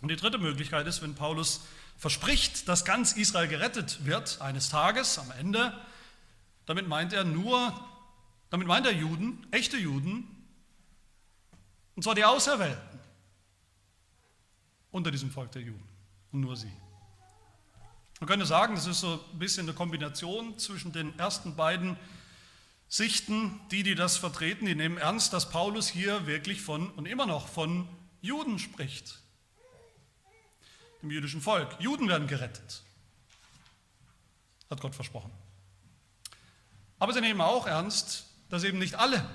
Und 0.00 0.08
die 0.08 0.16
dritte 0.16 0.38
Möglichkeit 0.38 0.86
ist, 0.86 1.02
wenn 1.02 1.14
Paulus 1.14 1.60
verspricht, 1.96 2.68
dass 2.68 2.84
ganz 2.84 3.12
Israel 3.12 3.48
gerettet 3.48 4.04
wird 4.06 4.40
eines 4.40 4.70
Tages 4.70 5.18
am 5.18 5.30
Ende, 5.32 5.74
damit 6.66 6.86
meint 6.86 7.12
er 7.12 7.24
nur, 7.24 7.72
damit 8.50 8.66
meint 8.66 8.86
er 8.86 8.92
Juden, 8.92 9.46
echte 9.50 9.76
Juden, 9.76 10.28
und 11.94 12.02
zwar 12.02 12.14
die 12.14 12.24
Auserwählten 12.24 13.00
unter 14.90 15.10
diesem 15.10 15.30
Volk 15.30 15.52
der 15.52 15.62
Juden 15.62 15.88
und 16.32 16.40
nur 16.40 16.56
sie. 16.56 16.72
Man 18.20 18.28
könnte 18.28 18.46
sagen, 18.46 18.74
das 18.74 18.86
ist 18.86 19.00
so 19.00 19.24
ein 19.32 19.38
bisschen 19.38 19.66
eine 19.66 19.74
Kombination 19.74 20.58
zwischen 20.58 20.92
den 20.92 21.16
ersten 21.18 21.54
beiden 21.56 21.96
Sichten. 22.88 23.60
Die, 23.70 23.82
die 23.82 23.94
das 23.94 24.16
vertreten, 24.16 24.66
die 24.66 24.74
nehmen 24.74 24.98
ernst, 24.98 25.32
dass 25.32 25.50
Paulus 25.50 25.88
hier 25.88 26.26
wirklich 26.26 26.60
von 26.60 26.90
und 26.92 27.06
immer 27.06 27.26
noch 27.26 27.48
von 27.48 27.88
Juden 28.20 28.58
spricht, 28.58 29.20
dem 31.02 31.10
jüdischen 31.10 31.40
Volk. 31.40 31.76
Juden 31.78 32.08
werden 32.08 32.26
gerettet, 32.26 32.82
hat 34.68 34.80
Gott 34.80 34.94
versprochen. 34.94 35.30
Aber 36.98 37.12
sie 37.12 37.20
nehmen 37.20 37.40
auch 37.40 37.66
ernst, 37.66 38.27
dass 38.48 38.64
eben 38.64 38.78
nicht 38.78 38.94
alle 38.94 39.28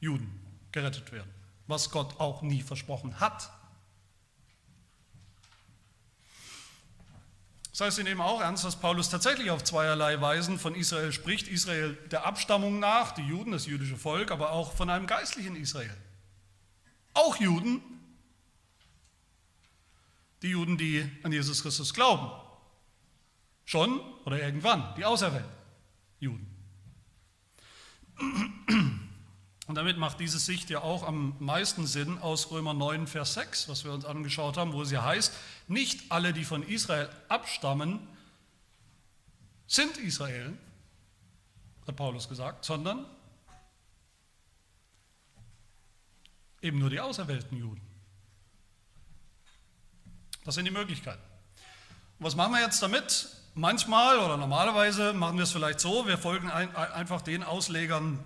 Juden 0.00 0.40
gerettet 0.72 1.12
werden, 1.12 1.30
was 1.66 1.90
Gott 1.90 2.18
auch 2.20 2.42
nie 2.42 2.62
versprochen 2.62 3.20
hat. 3.20 3.50
Das 7.70 7.86
heißt, 7.86 7.96
sie 7.96 8.04
nehmen 8.04 8.20
auch 8.20 8.40
ernst, 8.40 8.64
dass 8.64 8.76
Paulus 8.76 9.08
tatsächlich 9.08 9.50
auf 9.50 9.64
zweierlei 9.64 10.20
Weisen 10.20 10.58
von 10.58 10.74
Israel 10.74 11.12
spricht. 11.12 11.48
Israel 11.48 11.94
der 12.10 12.26
Abstammung 12.26 12.78
nach, 12.78 13.12
die 13.12 13.22
Juden, 13.22 13.52
das 13.52 13.66
jüdische 13.66 13.96
Volk, 13.96 14.30
aber 14.30 14.52
auch 14.52 14.74
von 14.74 14.90
einem 14.90 15.06
geistlichen 15.06 15.56
Israel. 15.56 15.96
Auch 17.14 17.36
Juden, 17.36 17.80
die 20.42 20.48
Juden, 20.48 20.76
die 20.76 21.10
an 21.22 21.32
Jesus 21.32 21.62
Christus 21.62 21.94
glauben. 21.94 22.30
Schon 23.64 24.00
oder 24.24 24.42
irgendwann, 24.42 24.94
die 24.96 25.04
Auserwählten 25.04 25.50
Juden. 26.18 26.49
Und 29.66 29.76
damit 29.76 29.98
macht 29.98 30.18
diese 30.18 30.38
Sicht 30.38 30.68
ja 30.68 30.80
auch 30.80 31.04
am 31.06 31.36
meisten 31.38 31.86
Sinn 31.86 32.18
aus 32.18 32.50
Römer 32.50 32.74
9, 32.74 33.06
Vers 33.06 33.34
6, 33.34 33.68
was 33.68 33.84
wir 33.84 33.92
uns 33.92 34.04
angeschaut 34.04 34.56
haben, 34.56 34.72
wo 34.72 34.82
es 34.82 34.90
ja 34.90 35.04
heißt, 35.04 35.32
nicht 35.68 36.10
alle, 36.10 36.32
die 36.32 36.44
von 36.44 36.62
Israel 36.64 37.08
abstammen, 37.28 38.00
sind 39.68 39.96
Israel, 39.98 40.58
hat 41.86 41.94
Paulus 41.94 42.28
gesagt, 42.28 42.64
sondern 42.64 43.06
eben 46.62 46.78
nur 46.78 46.90
die 46.90 47.00
auserwählten 47.00 47.56
Juden. 47.56 47.80
Das 50.44 50.56
sind 50.56 50.64
die 50.64 50.72
Möglichkeiten. 50.72 51.22
Und 52.18 52.26
was 52.26 52.34
machen 52.34 52.52
wir 52.52 52.60
jetzt 52.60 52.82
damit? 52.82 53.28
Manchmal 53.60 54.18
oder 54.20 54.38
normalerweise 54.38 55.12
machen 55.12 55.36
wir 55.36 55.42
es 55.42 55.52
vielleicht 55.52 55.80
so, 55.80 56.06
wir 56.06 56.16
folgen 56.16 56.50
ein, 56.50 56.74
einfach 56.74 57.20
den 57.20 57.42
Auslegern, 57.42 58.18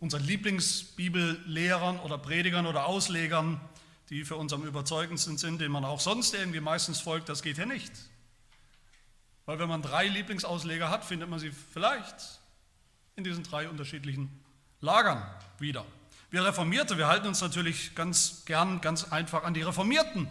unseren 0.00 0.24
Lieblingsbibellehrern 0.24 2.00
oder 2.00 2.18
Predigern 2.18 2.66
oder 2.66 2.86
Auslegern, 2.86 3.60
die 4.10 4.24
für 4.24 4.34
uns 4.34 4.52
am 4.52 4.64
überzeugendsten 4.64 5.38
sind, 5.38 5.60
denen 5.60 5.70
man 5.70 5.84
auch 5.84 6.00
sonst 6.00 6.34
irgendwie 6.34 6.58
meistens 6.58 7.00
folgt, 7.00 7.28
das 7.28 7.42
geht 7.42 7.56
ja 7.56 7.66
nicht. 7.66 7.92
Weil 9.46 9.60
wenn 9.60 9.68
man 9.68 9.80
drei 9.80 10.08
Lieblingsausleger 10.08 10.90
hat, 10.90 11.04
findet 11.04 11.30
man 11.30 11.38
sie 11.38 11.52
vielleicht 11.52 12.16
in 13.14 13.22
diesen 13.22 13.44
drei 13.44 13.68
unterschiedlichen 13.68 14.28
Lagern 14.80 15.22
wieder. 15.60 15.84
Wir 16.32 16.44
Reformierte, 16.44 16.98
wir 16.98 17.06
halten 17.06 17.28
uns 17.28 17.40
natürlich 17.40 17.94
ganz 17.94 18.44
gern, 18.44 18.80
ganz 18.80 19.12
einfach 19.12 19.44
an 19.44 19.54
die 19.54 19.62
reformierten 19.62 20.26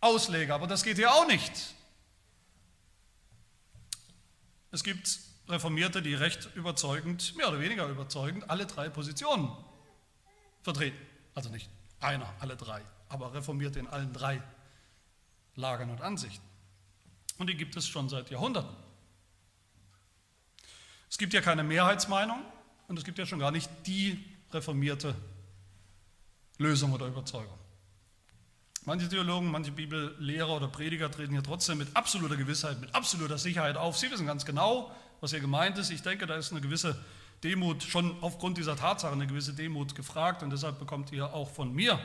Ausleger, 0.00 0.54
aber 0.54 0.68
das 0.68 0.84
geht 0.84 0.98
ja 0.98 1.10
auch 1.10 1.26
nicht. 1.26 1.74
Es 4.76 4.84
gibt 4.84 5.20
Reformierte, 5.48 6.02
die 6.02 6.12
recht 6.12 6.54
überzeugend, 6.54 7.34
mehr 7.34 7.48
oder 7.48 7.60
weniger 7.60 7.88
überzeugend, 7.88 8.50
alle 8.50 8.66
drei 8.66 8.90
Positionen 8.90 9.50
vertreten. 10.60 10.98
Also 11.34 11.48
nicht 11.48 11.70
einer, 11.98 12.30
alle 12.40 12.58
drei, 12.58 12.82
aber 13.08 13.32
Reformierte 13.32 13.78
in 13.78 13.86
allen 13.86 14.12
drei 14.12 14.42
Lagern 15.54 15.88
und 15.88 16.02
Ansichten. 16.02 16.44
Und 17.38 17.46
die 17.46 17.56
gibt 17.56 17.74
es 17.74 17.88
schon 17.88 18.10
seit 18.10 18.28
Jahrhunderten. 18.28 18.76
Es 21.08 21.16
gibt 21.16 21.32
ja 21.32 21.40
keine 21.40 21.64
Mehrheitsmeinung 21.64 22.44
und 22.86 22.98
es 22.98 23.04
gibt 23.06 23.16
ja 23.16 23.24
schon 23.24 23.38
gar 23.38 23.52
nicht 23.52 23.70
die 23.86 24.22
reformierte 24.52 25.14
Lösung 26.58 26.92
oder 26.92 27.06
Überzeugung. 27.06 27.58
Manche 28.88 29.08
Theologen, 29.08 29.50
manche 29.50 29.72
Bibellehrer 29.72 30.48
oder 30.48 30.68
Prediger 30.68 31.10
treten 31.10 31.32
hier 31.32 31.42
trotzdem 31.42 31.78
mit 31.78 31.88
absoluter 31.96 32.36
Gewissheit, 32.36 32.80
mit 32.80 32.94
absoluter 32.94 33.36
Sicherheit 33.36 33.76
auf. 33.76 33.98
Sie 33.98 34.08
wissen 34.12 34.26
ganz 34.26 34.44
genau, 34.44 34.92
was 35.20 35.32
hier 35.32 35.40
gemeint 35.40 35.76
ist. 35.76 35.90
Ich 35.90 36.02
denke, 36.02 36.28
da 36.28 36.36
ist 36.36 36.52
eine 36.52 36.60
gewisse 36.60 36.96
Demut, 37.42 37.82
schon 37.82 38.16
aufgrund 38.20 38.58
dieser 38.58 38.76
Tatsache 38.76 39.12
eine 39.12 39.26
gewisse 39.26 39.54
Demut 39.54 39.96
gefragt 39.96 40.44
und 40.44 40.50
deshalb 40.50 40.78
bekommt 40.78 41.10
ihr 41.10 41.34
auch 41.34 41.50
von 41.50 41.74
mir 41.74 41.98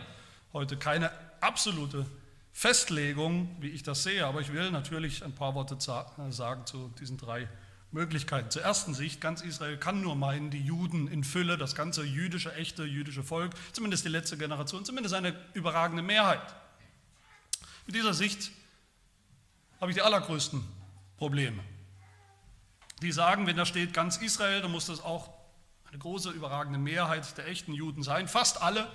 heute 0.53 0.75
keine 0.75 1.11
absolute 1.39 2.07
Festlegung, 2.51 3.55
wie 3.59 3.69
ich 3.69 3.83
das 3.83 4.01
sehe, 4.01 4.25
aber 4.25 4.41
ich 4.41 4.51
will 4.51 4.71
natürlich 4.71 5.23
ein 5.23 5.35
paar 5.35 5.53
Worte 5.53 5.77
sagen 5.79 6.65
zu 6.65 6.91
diesen 6.99 7.17
drei 7.19 7.47
Möglichkeiten. 7.91 8.49
Zur 8.49 8.63
ersten 8.63 8.95
Sicht, 8.95 9.21
ganz 9.21 9.41
Israel 9.41 9.77
kann 9.77 10.01
nur 10.01 10.15
meinen, 10.15 10.49
die 10.49 10.61
Juden 10.61 11.07
in 11.07 11.23
Fülle, 11.23 11.59
das 11.59 11.75
ganze 11.75 12.03
jüdische, 12.03 12.55
echte 12.55 12.85
jüdische 12.85 13.21
Volk, 13.21 13.53
zumindest 13.71 14.03
die 14.03 14.09
letzte 14.09 14.35
Generation, 14.35 14.83
zumindest 14.83 15.13
eine 15.13 15.35
überragende 15.53 16.01
Mehrheit. 16.01 16.41
Mit 17.85 17.95
dieser 17.95 18.13
Sicht 18.13 18.51
habe 19.79 19.91
ich 19.91 19.95
die 19.95 20.01
allergrößten 20.01 20.63
Probleme 21.17 21.63
die 23.01 23.11
sagen, 23.11 23.47
wenn 23.47 23.57
da 23.57 23.65
steht 23.65 23.93
ganz 23.93 24.17
Israel, 24.17 24.61
dann 24.61 24.71
muss 24.71 24.85
das 24.85 25.01
auch 25.01 25.29
eine 25.89 25.97
große, 25.97 26.29
überragende 26.29 26.79
Mehrheit 26.79 27.37
der 27.37 27.47
echten 27.47 27.73
Juden 27.73 28.03
sein, 28.03 28.27
fast 28.27 28.61
alle. 28.61 28.89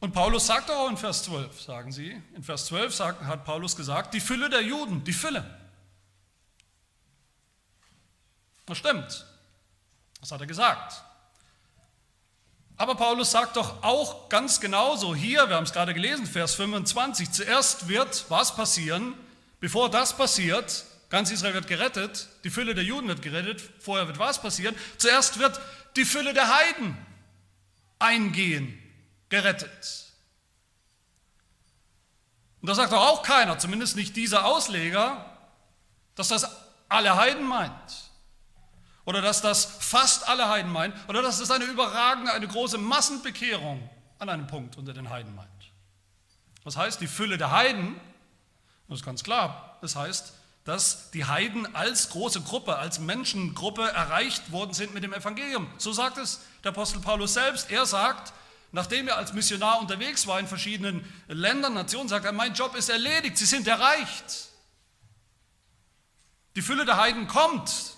Und 0.00 0.12
Paulus 0.12 0.46
sagt 0.46 0.70
auch 0.70 0.90
in 0.90 0.96
Vers 0.96 1.22
12, 1.24 1.60
sagen 1.60 1.92
sie, 1.92 2.20
in 2.34 2.42
Vers 2.42 2.66
12 2.66 2.94
sagt, 2.94 3.24
hat 3.24 3.44
Paulus 3.44 3.76
gesagt, 3.76 4.14
die 4.14 4.20
Fülle 4.20 4.50
der 4.50 4.62
Juden, 4.62 5.04
die 5.04 5.12
Fülle. 5.12 5.58
Das 8.66 8.78
stimmt. 8.78 9.26
Das 10.20 10.32
hat 10.32 10.40
er 10.40 10.46
gesagt. 10.46 11.02
Aber 12.76 12.94
Paulus 12.94 13.30
sagt 13.30 13.56
doch 13.56 13.82
auch 13.82 14.28
ganz 14.28 14.60
genauso 14.60 15.14
hier, 15.14 15.48
wir 15.48 15.56
haben 15.56 15.64
es 15.64 15.72
gerade 15.72 15.94
gelesen, 15.94 16.26
Vers 16.26 16.54
25, 16.56 17.30
zuerst 17.30 17.88
wird 17.88 18.26
was 18.28 18.54
passieren, 18.54 19.14
bevor 19.60 19.90
das 19.90 20.16
passiert, 20.16 20.84
Ganz 21.08 21.30
Israel 21.30 21.54
wird 21.54 21.68
gerettet, 21.68 22.28
die 22.42 22.50
Fülle 22.50 22.74
der 22.74 22.82
Juden 22.82 23.06
wird 23.06 23.22
gerettet, 23.22 23.62
vorher 23.78 24.08
wird 24.08 24.18
was 24.18 24.42
passieren? 24.42 24.74
Zuerst 24.98 25.38
wird 25.38 25.60
die 25.94 26.04
Fülle 26.04 26.34
der 26.34 26.52
Heiden 26.54 26.96
eingehen, 27.98 28.76
gerettet. 29.28 30.06
Und 32.60 32.68
da 32.68 32.74
sagt 32.74 32.92
doch 32.92 33.06
auch 33.06 33.22
keiner, 33.22 33.58
zumindest 33.58 33.94
nicht 33.94 34.16
dieser 34.16 34.46
Ausleger, 34.46 35.24
dass 36.16 36.28
das 36.28 36.50
alle 36.88 37.14
Heiden 37.14 37.46
meint. 37.46 38.05
Oder 39.06 39.22
dass 39.22 39.40
das 39.40 39.64
fast 39.64 40.28
alle 40.28 40.48
Heiden 40.48 40.70
meint. 40.70 40.94
Oder 41.08 41.22
dass 41.22 41.38
das 41.38 41.50
eine 41.50 41.64
überragende, 41.64 42.32
eine 42.32 42.46
große 42.46 42.76
Massenbekehrung 42.76 43.88
an 44.18 44.28
einem 44.28 44.46
Punkt 44.46 44.76
unter 44.76 44.92
den 44.92 45.08
Heiden 45.08 45.34
meint. 45.34 45.48
Was 46.64 46.76
heißt 46.76 47.00
die 47.00 47.06
Fülle 47.06 47.38
der 47.38 47.52
Heiden? 47.52 47.98
Das 48.88 48.98
ist 48.98 49.04
ganz 49.04 49.22
klar. 49.22 49.78
Das 49.80 49.94
heißt, 49.96 50.32
dass 50.64 51.12
die 51.12 51.24
Heiden 51.24 51.74
als 51.76 52.10
große 52.10 52.40
Gruppe, 52.40 52.76
als 52.76 52.98
Menschengruppe 52.98 53.88
erreicht 53.88 54.50
worden 54.50 54.74
sind 54.74 54.92
mit 54.92 55.04
dem 55.04 55.12
Evangelium. 55.12 55.68
So 55.78 55.92
sagt 55.92 56.18
es 56.18 56.40
der 56.64 56.72
Apostel 56.72 57.00
Paulus 57.00 57.34
selbst. 57.34 57.70
Er 57.70 57.86
sagt, 57.86 58.32
nachdem 58.72 59.06
er 59.06 59.16
als 59.16 59.32
Missionar 59.32 59.78
unterwegs 59.78 60.26
war 60.26 60.40
in 60.40 60.48
verschiedenen 60.48 61.04
Ländern, 61.28 61.74
Nationen, 61.74 62.08
sagt 62.08 62.24
er, 62.24 62.32
mein 62.32 62.54
Job 62.54 62.74
ist 62.74 62.88
erledigt, 62.88 63.38
sie 63.38 63.46
sind 63.46 63.68
erreicht. 63.68 64.48
Die 66.56 66.62
Fülle 66.62 66.84
der 66.84 66.96
Heiden 66.96 67.28
kommt, 67.28 67.95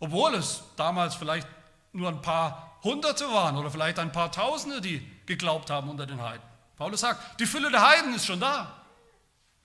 obwohl 0.00 0.34
es 0.34 0.62
damals 0.76 1.14
vielleicht 1.14 1.46
nur 1.92 2.08
ein 2.08 2.22
paar 2.22 2.78
Hunderte 2.82 3.26
waren 3.26 3.56
oder 3.56 3.70
vielleicht 3.70 3.98
ein 3.98 4.10
paar 4.10 4.32
Tausende, 4.32 4.80
die 4.80 5.06
geglaubt 5.26 5.70
haben 5.70 5.88
unter 5.90 6.06
den 6.06 6.20
Heiden. 6.20 6.42
Paulus 6.76 7.00
sagt, 7.00 7.38
die 7.40 7.46
Fülle 7.46 7.70
der 7.70 7.86
Heiden 7.86 8.14
ist 8.14 8.26
schon 8.26 8.40
da, 8.40 8.82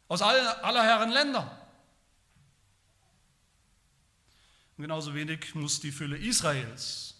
aus 0.09 0.21
aller, 0.21 0.63
aller 0.63 0.83
Herren 0.83 1.11
Ländern. 1.11 1.49
Und 4.77 4.81
genauso 4.81 5.13
wenig 5.13 5.55
muss 5.55 5.79
die 5.79 5.91
Fülle 5.91 6.17
Israels 6.17 7.15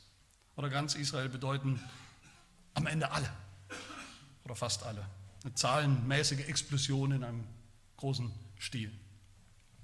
oder 0.58 0.70
ganz 0.70 0.96
Israel 0.96 1.30
bedeuten, 1.30 1.82
am 2.74 2.88
Ende 2.88 3.10
alle 3.10 3.32
oder 4.44 4.56
fast 4.56 4.84
alle. 4.84 5.06
Eine 5.44 5.54
zahlenmäßige 5.54 6.48
Explosion 6.48 7.14
in 7.14 7.24
einem 7.24 7.48
großen 7.96 8.34
Stil. 8.60 8.92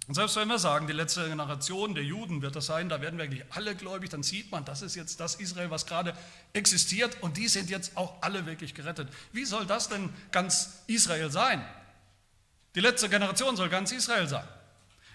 Und 0.08 0.16
selbst 0.16 0.36
wenn 0.36 0.48
wir 0.48 0.60
sagen, 0.60 0.88
die 0.88 0.94
letzte 0.94 1.28
Generation 1.28 1.94
der 1.94 2.04
Juden 2.04 2.42
wird 2.42 2.56
das 2.56 2.66
sein, 2.66 2.90
da 2.90 3.02
werden 3.02 3.20
wirklich 3.20 3.44
alle 3.52 3.76
gläubig, 3.76 4.10
dann 4.10 4.24
sieht 4.24 4.52
man, 4.52 4.66
das 4.66 4.82
ist 4.82 4.96
jetzt 4.96 5.20
das 5.20 5.36
Israel, 5.36 5.70
was 5.70 5.86
gerade 5.86 6.14
existiert 6.54 7.22
und 7.22 7.38
die 7.38 7.48
sind 7.48 7.70
jetzt 7.70 7.96
auch 7.96 8.22
alle 8.22 8.46
wirklich 8.46 8.74
gerettet. 8.74 9.10
Wie 9.32 9.46
soll 9.46 9.66
das 9.66 9.90
denn 9.90 10.10
ganz 10.32 10.82
Israel 10.88 11.30
sein? 11.30 11.64
Die 12.76 12.80
letzte 12.80 13.10
Generation 13.10 13.56
soll 13.56 13.70
ganz 13.70 13.92
Israel 13.92 14.28
sein. 14.28 14.48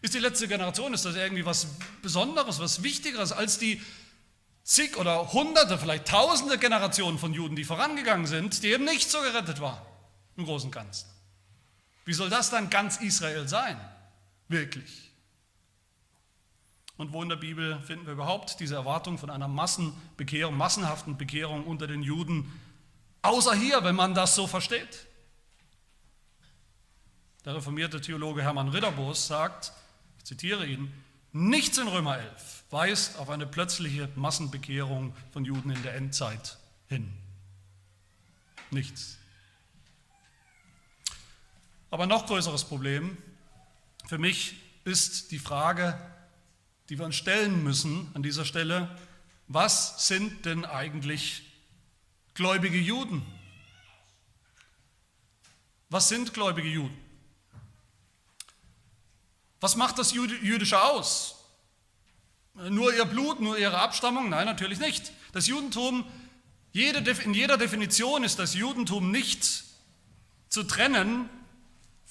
Ist 0.02 0.14
die 0.14 0.18
letzte 0.18 0.46
Generation, 0.46 0.94
ist 0.94 1.04
das 1.04 1.16
irgendwie 1.16 1.44
was 1.44 1.66
Besonderes, 2.00 2.60
was 2.60 2.82
Wichtigeres 2.82 3.32
als 3.32 3.58
die 3.58 3.82
zig 4.62 4.96
oder 4.96 5.32
hunderte, 5.32 5.78
vielleicht 5.78 6.06
tausende 6.06 6.58
Generationen 6.58 7.18
von 7.18 7.32
Juden, 7.32 7.56
die 7.56 7.64
vorangegangen 7.64 8.26
sind, 8.26 8.62
die 8.62 8.68
eben 8.68 8.84
nicht 8.84 9.10
so 9.10 9.20
gerettet 9.20 9.60
waren 9.60 9.80
im 10.36 10.44
Großen 10.44 10.68
und 10.68 10.72
Ganzen? 10.72 11.08
Wie 12.04 12.12
soll 12.12 12.30
das 12.30 12.50
dann 12.50 12.70
ganz 12.70 12.98
Israel 12.98 13.48
sein? 13.48 13.76
Wirklich. 14.48 15.10
Und 16.96 17.12
wo 17.12 17.22
in 17.22 17.28
der 17.28 17.36
Bibel 17.36 17.80
finden 17.82 18.06
wir 18.06 18.14
überhaupt 18.14 18.58
diese 18.60 18.74
Erwartung 18.74 19.18
von 19.18 19.28
einer 19.28 19.48
Massenbekehrung, 19.48 20.56
massenhaften 20.56 21.18
Bekehrung 21.18 21.64
unter 21.64 21.86
den 21.86 22.02
Juden, 22.02 22.50
außer 23.22 23.54
hier, 23.54 23.84
wenn 23.84 23.96
man 23.96 24.14
das 24.14 24.34
so 24.34 24.46
versteht? 24.46 25.06
Der 27.44 27.54
reformierte 27.54 28.00
Theologe 28.00 28.42
Hermann 28.42 28.68
Ridderbos 28.68 29.26
sagt, 29.26 29.72
ich 30.18 30.24
zitiere 30.24 30.66
ihn, 30.66 30.92
nichts 31.32 31.78
in 31.78 31.86
Römer 31.86 32.18
11 32.18 32.64
weist 32.70 33.18
auf 33.18 33.30
eine 33.30 33.46
plötzliche 33.46 34.08
Massenbekehrung 34.16 35.14
von 35.32 35.44
Juden 35.44 35.70
in 35.70 35.82
der 35.82 35.94
Endzeit 35.94 36.58
hin. 36.88 37.12
Nichts. 38.70 39.18
Aber 41.90 42.06
noch 42.06 42.26
größeres 42.26 42.64
Problem 42.64 43.16
für 44.06 44.18
mich 44.18 44.54
ist 44.84 45.32
die 45.32 45.38
Frage, 45.38 45.98
die 46.88 46.98
wir 46.98 47.04
uns 47.04 47.16
stellen 47.16 47.64
müssen 47.64 48.08
an 48.14 48.22
dieser 48.22 48.44
Stelle, 48.44 48.96
was 49.48 50.06
sind 50.06 50.44
denn 50.44 50.64
eigentlich 50.64 51.42
gläubige 52.34 52.78
Juden? 52.78 53.22
Was 55.88 56.08
sind 56.08 56.34
gläubige 56.34 56.68
Juden? 56.68 56.96
Was 59.60 59.76
macht 59.76 59.98
das 59.98 60.12
Jüdische 60.12 60.80
aus? 60.80 61.44
Nur 62.54 62.94
ihr 62.94 63.04
Blut, 63.04 63.40
nur 63.40 63.58
ihre 63.58 63.78
Abstammung? 63.78 64.28
Nein, 64.28 64.46
natürlich 64.46 64.78
nicht. 64.78 65.12
Das 65.32 65.46
Judentum, 65.46 66.04
in 66.72 67.34
jeder 67.34 67.56
Definition 67.56 68.22
ist 68.22 68.38
das 68.38 68.54
Judentum 68.54 69.10
nicht 69.10 69.64
zu 70.48 70.62
trennen 70.62 71.28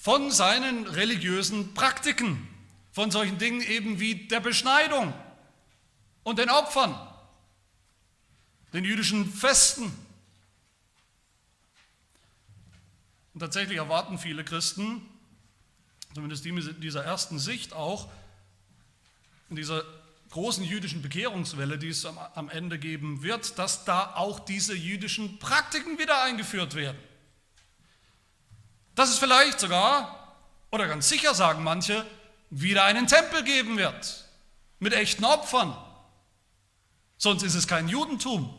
von 0.06 0.30
seinen 0.30 0.86
religiösen 0.86 1.74
Praktiken, 1.74 2.46
von 2.92 3.10
solchen 3.10 3.38
Dingen 3.38 3.60
eben 3.60 3.98
wie 3.98 4.14
der 4.28 4.38
Beschneidung 4.38 5.12
und 6.22 6.38
den 6.38 6.48
Opfern, 6.48 6.96
den 8.72 8.84
jüdischen 8.84 9.28
Festen. 9.28 9.92
Und 13.34 13.40
tatsächlich 13.40 13.78
erwarten 13.78 14.20
viele 14.20 14.44
Christen, 14.44 15.02
zumindest 16.14 16.46
in 16.46 16.80
dieser 16.80 17.04
ersten 17.04 17.40
Sicht 17.40 17.72
auch, 17.72 18.08
in 19.50 19.56
dieser 19.56 19.82
großen 20.30 20.62
jüdischen 20.62 21.02
Bekehrungswelle, 21.02 21.78
die 21.78 21.88
es 21.88 22.06
am 22.06 22.48
Ende 22.48 22.78
geben 22.78 23.24
wird, 23.24 23.58
dass 23.58 23.84
da 23.84 24.14
auch 24.14 24.38
diese 24.38 24.76
jüdischen 24.76 25.40
Praktiken 25.40 25.98
wieder 25.98 26.22
eingeführt 26.22 26.76
werden. 26.76 26.96
Dass 28.96 29.10
es 29.10 29.18
vielleicht 29.18 29.60
sogar, 29.60 30.34
oder 30.72 30.88
ganz 30.88 31.08
sicher 31.08 31.34
sagen 31.34 31.62
manche, 31.62 32.04
wieder 32.50 32.84
einen 32.84 33.06
Tempel 33.06 33.44
geben 33.44 33.76
wird 33.76 34.24
mit 34.78 34.94
echten 34.94 35.24
Opfern. 35.24 35.76
Sonst 37.18 37.42
ist 37.42 37.54
es 37.54 37.68
kein 37.68 37.88
Judentum. 37.88 38.52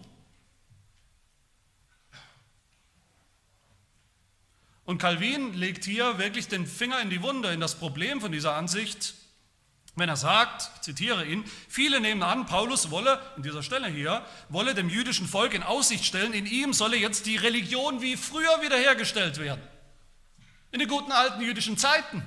Und 4.85 4.99
Calvin 4.99 5.53
legt 5.53 5.83
hier 5.83 6.17
wirklich 6.17 6.47
den 6.47 6.65
Finger 6.65 7.01
in 7.01 7.09
die 7.09 7.21
Wunde, 7.21 7.51
in 7.51 7.59
das 7.59 7.75
Problem 7.75 8.21
von 8.21 8.31
dieser 8.31 8.53
Ansicht, 8.55 9.15
wenn 9.95 10.07
er 10.07 10.15
sagt, 10.15 10.69
ich 10.75 10.81
zitiere 10.81 11.25
ihn, 11.25 11.43
viele 11.67 11.99
nehmen 11.99 12.21
an, 12.21 12.45
Paulus 12.45 12.91
wolle, 12.91 13.19
in 13.37 13.43
dieser 13.43 13.63
Stelle 13.63 13.87
hier, 13.87 14.23
wolle 14.49 14.75
dem 14.75 14.89
jüdischen 14.89 15.27
Volk 15.27 15.55
in 15.55 15.63
Aussicht 15.63 16.05
stellen, 16.05 16.33
in 16.33 16.45
ihm 16.45 16.73
solle 16.73 16.95
jetzt 16.95 17.25
die 17.25 17.37
Religion 17.37 18.01
wie 18.01 18.15
früher 18.15 18.61
wiederhergestellt 18.61 19.39
werden. 19.39 19.61
In 20.71 20.79
den 20.79 20.87
guten 20.87 21.11
alten 21.11 21.41
jüdischen 21.41 21.77
Zeiten. 21.77 22.23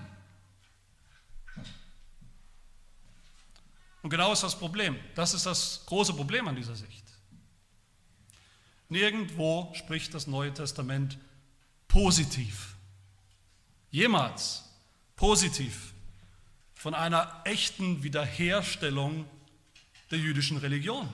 Und 4.03 4.11
genau 4.11 4.33
ist 4.33 4.43
das 4.43 4.59
Problem. 4.59 4.99
Das 5.15 5.35
ist 5.35 5.47
das 5.47 5.85
große 5.87 6.15
Problem 6.15 6.49
an 6.49 6.57
dieser 6.57 6.75
Sicht. 6.75 7.05
Nirgendwo 8.89 9.73
spricht 9.75 10.15
das 10.15 10.27
Neue 10.27 10.53
Testament 10.53 11.19
positiv. 11.87 12.77
Jemals 13.91 14.65
positiv 15.17 15.93
von 16.75 16.95
einer 16.95 17.43
echten 17.45 18.03
Wiederherstellung 18.03 19.29
der 20.11 20.19
jüdischen 20.19 20.57
Religion. 20.57 21.09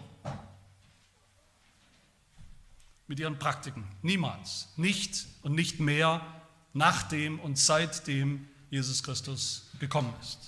Mit 3.08 3.18
ihren 3.18 3.38
Praktiken. 3.38 3.84
Niemals. 4.02 4.68
Nicht 4.76 5.26
und 5.42 5.54
nicht 5.54 5.80
mehr 5.80 6.20
nachdem 6.76 7.40
und 7.40 7.58
seitdem 7.58 8.46
Jesus 8.70 9.02
Christus 9.02 9.68
gekommen 9.80 10.12
ist. 10.20 10.38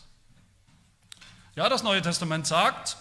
Ja, 1.55 1.69
das 1.69 1.83
Neue 1.83 2.03
Testament 2.03 2.47
sagt, 2.47 2.97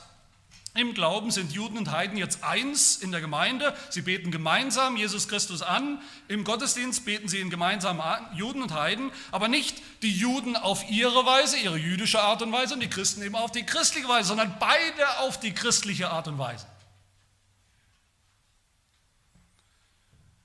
im 0.74 0.94
Glauben 0.94 1.32
sind 1.32 1.52
Juden 1.52 1.78
und 1.78 1.92
Heiden 1.92 2.18
jetzt 2.18 2.44
eins 2.44 2.98
in 2.98 3.12
der 3.12 3.20
Gemeinde. 3.20 3.76
Sie 3.90 4.04
beten 4.04 4.30
gemeinsam 4.30 4.96
Jesus 4.96 5.28
Christus 5.28 5.64
an. 5.64 6.00
Im 6.28 6.44
Gottesdienst 6.44 7.04
beten 7.04 7.28
sie 7.28 7.40
ihn 7.40 7.50
gemeinsam 7.50 8.00
an, 8.00 8.24
Juden 8.36 8.62
und 8.62 8.74
Heiden, 8.74 9.12
aber 9.32 9.48
nicht 9.48 9.82
die 10.04 10.16
Juden 10.16 10.56
auf 10.56 10.88
ihre 10.90 11.26
Weise, 11.26 11.58
ihre 11.58 11.78
jüdische 11.78 12.22
Art 12.22 12.44
und 12.44 12.52
Weise 12.52 12.76
und 12.76 12.80
die 12.80 12.90
Christen 12.90 13.24
eben 13.24 13.36
auf 13.36 13.52
die 13.52 13.66
christliche 13.66 14.08
Weise, 14.08 14.28
sondern 14.28 14.56
beide 14.60 15.20
auf 15.22 15.40
die 15.40 15.52
christliche 15.52 16.12
Art 16.12 16.28
und 16.28 16.38
Weise. 16.38 16.68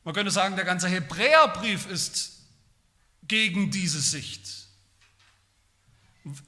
Man 0.05 0.15
könnte 0.15 0.33
sagen, 0.33 0.57
der 0.57 0.65
ganze 0.65 0.89
Hebräerbrief 0.89 1.87
ist 1.87 2.32
gegen 3.23 3.71
diese 3.71 4.01
Sicht. 4.01 4.67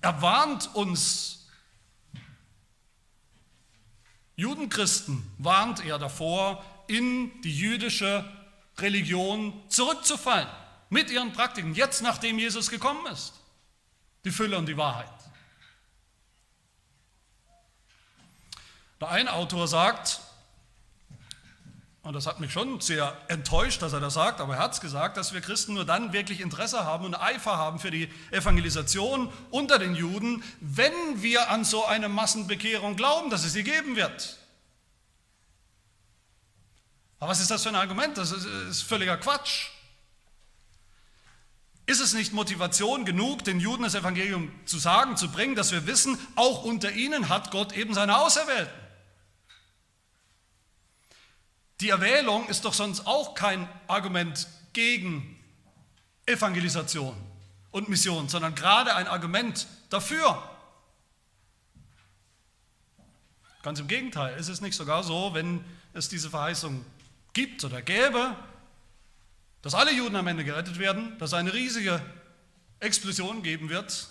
Er 0.01 0.23
warnt 0.23 0.75
uns, 0.75 1.49
Judenchristen 4.37 5.29
warnt 5.39 5.85
er 5.85 5.99
davor, 5.99 6.65
in 6.87 7.41
die 7.43 7.57
jüdische 7.57 8.31
Religion 8.79 9.63
zurückzufallen, 9.69 10.49
mit 10.91 11.11
ihren 11.11 11.33
Praktiken, 11.33 11.75
jetzt 11.75 12.03
nachdem 12.03 12.39
Jesus 12.39 12.71
gekommen 12.71 13.07
ist. 13.07 13.35
Die 14.25 14.31
Fülle 14.31 14.59
und 14.59 14.67
die 14.67 14.77
Wahrheit. 14.77 15.11
Der 19.01 19.11
ein 19.11 19.29
Autor 19.29 19.69
sagt, 19.69 20.21
und 22.05 22.13
das 22.13 22.27
hat 22.27 22.39
mich 22.39 22.53
schon 22.53 22.81
sehr 22.83 23.17
enttäuscht, 23.29 23.81
dass 23.81 23.95
er 23.95 24.01
das 24.01 24.13
sagt, 24.13 24.43
aber 24.43 24.57
er 24.57 24.61
hat 24.61 24.75
es 24.75 24.81
gesagt, 24.83 25.17
dass 25.17 25.33
wir 25.33 25.41
Christen 25.41 25.73
nur 25.73 25.87
dann 25.87 26.13
wirklich 26.13 26.43
Interesse 26.43 26.85
haben 26.85 27.07
und 27.07 27.15
Eifer 27.15 27.57
haben 27.57 27.79
für 27.79 27.91
die 27.91 28.11
Evangelisation 28.31 29.33
unter 29.51 29.79
den 29.79 29.95
Juden, 29.95 30.45
wenn 30.61 30.93
wir 31.23 31.49
an 31.49 31.65
so 31.65 31.87
eine 31.87 32.11
Massenbekehrung 32.11 32.97
glauben, 32.97 33.31
dass 33.31 33.47
es 33.47 33.55
sie 33.55 33.65
geben 33.65 33.97
wird. 33.97 34.39
Aber 37.21 37.31
was 37.31 37.41
ist 37.41 37.51
das 37.51 37.63
für 37.63 37.71
ein 37.71 37.75
Argument? 37.75 38.19
Das 38.19 38.33
ist 38.33 38.83
völliger 38.83 39.17
Quatsch. 39.17 39.71
Ist 41.87 42.01
es 42.01 42.13
nicht 42.13 42.35
Motivation 42.35 43.07
genug, 43.07 43.45
den 43.45 43.61
Juden 43.61 43.83
das 43.83 43.95
Evangelium 43.95 44.53
zu 44.67 44.79
sagen, 44.79 45.17
zu 45.17 45.31
bringen, 45.31 45.55
dass 45.55 45.73
wir 45.73 45.87
wissen, 45.87 46.19
auch 46.37 46.65
unter 46.65 46.93
ihnen 46.93 47.31
hat 47.31 47.51
Gott 47.51 47.73
eben 47.73 47.95
seine 47.95 48.19
Auserwählten? 48.19 48.84
Die 51.85 51.91
Erwählung 51.91 52.49
ist 52.49 52.65
doch 52.65 52.73
sonst 52.73 53.07
auch 53.07 53.35
kein 53.35 53.69
Argument 53.89 54.49
gegen 54.73 55.39
Evangelisation 56.25 57.15
und 57.73 57.91
Mission, 57.91 58.27
sondern 58.31 58.55
gerade 58.55 58.97
ein 58.97 59.07
Argument 59.07 59.67
dafür. 59.91 60.43
Ganz 63.63 63.81
im 63.81 63.87
Gegenteil, 63.87 64.35
ist 64.39 64.49
es 64.49 64.63
nicht 64.63 64.75
sogar 64.75 65.03
so, 65.03 65.35
wenn 65.35 65.63
es 65.93 66.09
diese 66.09 66.31
Verheißung 66.31 66.87
gibt 67.35 67.63
oder 67.65 67.83
gäbe, 67.83 68.35
dass 69.61 69.75
alle 69.75 69.93
Juden 69.93 70.17
am 70.17 70.27
Ende 70.27 70.43
gerettet 70.43 70.79
werden, 70.79 71.19
dass 71.19 71.35
eine 71.35 71.53
riesige 71.53 72.01
Explosion 72.81 73.43
geben 73.43 73.69
wird, 73.69 74.09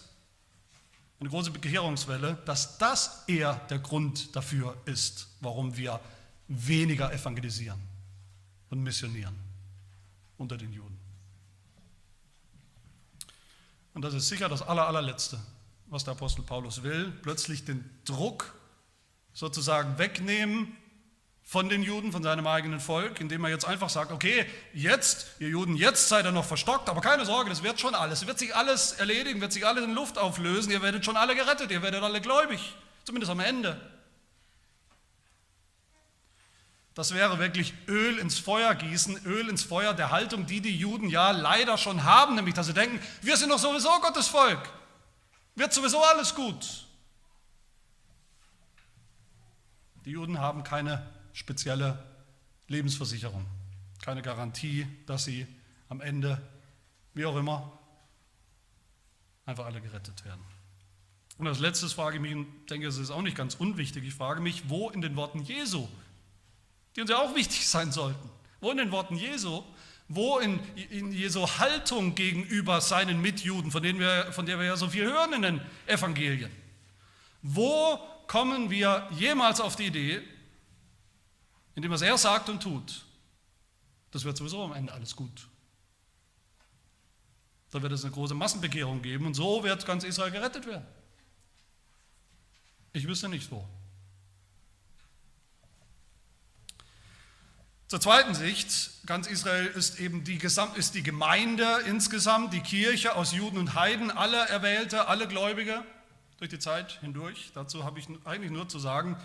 eine 1.19 1.29
große 1.29 1.49
Bekehrungswelle, 1.49 2.37
dass 2.45 2.77
das 2.77 3.23
eher 3.25 3.55
der 3.71 3.79
Grund 3.79 4.35
dafür 4.35 4.77
ist, 4.85 5.29
warum 5.39 5.75
wir 5.75 5.99
weniger 6.55 7.11
evangelisieren 7.13 7.81
und 8.69 8.81
missionieren 8.81 9.35
unter 10.37 10.57
den 10.57 10.73
Juden. 10.73 10.99
Und 13.93 14.01
das 14.01 14.13
ist 14.13 14.27
sicher 14.27 14.49
das 14.49 14.61
aller, 14.61 14.87
allerletzte, 14.87 15.39
was 15.87 16.03
der 16.03 16.13
Apostel 16.13 16.41
Paulus 16.43 16.83
will, 16.83 17.11
plötzlich 17.21 17.65
den 17.65 17.87
Druck 18.05 18.53
sozusagen 19.33 19.97
wegnehmen 19.97 20.75
von 21.43 21.69
den 21.69 21.83
Juden, 21.83 22.11
von 22.11 22.23
seinem 22.23 22.47
eigenen 22.47 22.79
Volk, 22.79 23.19
indem 23.19 23.43
er 23.43 23.49
jetzt 23.49 23.65
einfach 23.65 23.89
sagt, 23.89 24.11
okay, 24.11 24.45
jetzt, 24.73 25.27
ihr 25.39 25.49
Juden, 25.49 25.75
jetzt 25.75 26.07
seid 26.07 26.25
ihr 26.25 26.31
noch 26.31 26.45
verstockt, 26.45 26.89
aber 26.89 27.01
keine 27.01 27.25
Sorge, 27.25 27.49
das 27.49 27.63
wird 27.63 27.79
schon 27.79 27.95
alles, 27.95 28.21
es 28.21 28.27
wird 28.27 28.39
sich 28.39 28.55
alles 28.55 28.93
erledigen, 28.93 29.41
wird 29.41 29.51
sich 29.51 29.65
alles 29.65 29.83
in 29.83 29.93
Luft 29.93 30.17
auflösen, 30.17 30.71
ihr 30.71 30.81
werdet 30.81 31.03
schon 31.03 31.17
alle 31.17 31.35
gerettet, 31.35 31.69
ihr 31.69 31.81
werdet 31.81 32.01
alle 32.01 32.21
gläubig, 32.21 32.75
zumindest 33.03 33.31
am 33.31 33.41
Ende. 33.41 33.79
Das 36.95 37.13
wäre 37.13 37.39
wirklich 37.39 37.73
Öl 37.87 38.19
ins 38.19 38.37
Feuer 38.37 38.75
gießen, 38.75 39.25
Öl 39.25 39.49
ins 39.49 39.63
Feuer 39.63 39.93
der 39.93 40.11
Haltung, 40.11 40.45
die 40.45 40.61
die 40.61 40.75
Juden 40.75 41.09
ja 41.09 41.31
leider 41.31 41.77
schon 41.77 42.03
haben, 42.03 42.35
nämlich 42.35 42.53
dass 42.53 42.67
sie 42.67 42.73
denken, 42.73 42.99
wir 43.21 43.35
sind 43.35 43.49
doch 43.49 43.57
sowieso 43.57 43.89
Gottes 44.01 44.27
Volk, 44.27 44.71
wird 45.55 45.73
sowieso 45.73 46.03
alles 46.03 46.35
gut. 46.35 46.85
Die 50.05 50.11
Juden 50.11 50.39
haben 50.39 50.63
keine 50.63 51.05
spezielle 51.31 52.03
Lebensversicherung, 52.67 53.45
keine 54.03 54.21
Garantie, 54.21 54.85
dass 55.07 55.23
sie 55.23 55.47
am 55.89 55.99
Ende, 55.99 56.41
wie 57.13 57.25
auch 57.25 57.35
immer, 57.35 57.71
einfach 59.45 59.65
alle 59.65 59.81
gerettet 59.81 60.23
werden. 60.25 60.41
Und 61.37 61.47
als 61.47 61.59
letztes 61.59 61.93
frage 61.93 62.17
ich 62.17 62.21
mich, 62.21 62.35
und 62.35 62.69
denke, 62.69 62.87
es 62.87 62.97
ist 62.97 63.09
auch 63.09 63.21
nicht 63.21 63.35
ganz 63.35 63.55
unwichtig, 63.55 64.03
ich 64.03 64.13
frage 64.13 64.41
mich, 64.41 64.69
wo 64.69 64.89
in 64.91 65.01
den 65.01 65.15
Worten 65.15 65.41
Jesu, 65.41 65.87
die 66.95 67.01
uns 67.01 67.09
ja 67.09 67.17
auch 67.17 67.35
wichtig 67.35 67.67
sein 67.67 67.91
sollten, 67.91 68.29
wo 68.61 68.71
in 68.71 68.77
den 68.77 68.91
Worten 68.91 69.15
Jesu, 69.15 69.63
wo 70.07 70.39
in, 70.39 70.59
in 70.89 71.11
Jesu 71.11 71.47
Haltung 71.47 72.15
gegenüber 72.15 72.81
seinen 72.81 73.21
Mitjuden, 73.21 73.71
von, 73.71 73.81
denen 73.81 73.99
wir, 73.99 74.31
von 74.31 74.45
der 74.45 74.59
wir 74.59 74.65
ja 74.65 74.75
so 74.75 74.89
viel 74.89 75.05
hören 75.05 75.33
in 75.33 75.41
den 75.41 75.61
Evangelien, 75.87 76.51
wo 77.41 77.99
kommen 78.27 78.69
wir 78.69 79.07
jemals 79.11 79.59
auf 79.59 79.75
die 79.75 79.87
Idee, 79.87 80.21
indem 81.75 81.91
was 81.91 82.01
er 82.01 82.17
sagt 82.17 82.49
und 82.49 82.61
tut, 82.61 83.03
das 84.11 84.23
wird 84.23 84.37
sowieso 84.37 84.63
am 84.63 84.73
Ende 84.73 84.93
alles 84.93 85.15
gut. 85.15 85.47
Da 87.71 87.81
wird 87.81 87.91
es 87.91 88.03
eine 88.03 88.13
große 88.13 88.35
Massenbekehrung 88.35 89.01
geben 89.01 89.25
und 89.25 89.33
so 89.33 89.63
wird 89.63 89.83
ganz 89.87 90.03
Israel 90.03 90.29
gerettet 90.29 90.67
werden. 90.67 90.85
Ich 92.93 93.07
wüsste 93.07 93.27
nicht 93.27 93.49
wo. 93.49 93.67
Zur 97.93 98.01
zweiten 98.01 98.33
Sicht, 98.33 99.05
ganz 99.05 99.27
Israel 99.27 99.67
ist 99.67 99.99
eben 99.99 100.23
die, 100.23 100.39
Gesamt, 100.39 100.77
ist 100.77 100.95
die 100.95 101.03
Gemeinde 101.03 101.67
insgesamt, 101.85 102.51
die 102.51 102.61
Kirche 102.61 103.15
aus 103.15 103.33
Juden 103.33 103.59
und 103.59 103.75
Heiden, 103.75 104.09
alle 104.09 104.49
Erwählte, 104.49 105.07
alle 105.09 105.27
Gläubige 105.27 105.83
durch 106.39 106.49
die 106.49 106.57
Zeit 106.57 106.97
hindurch. 107.01 107.51
Dazu 107.53 107.83
habe 107.83 107.99
ich 107.99 108.07
eigentlich 108.25 108.49
nur 108.49 108.67
zu 108.67 108.79
sagen, 108.79 109.15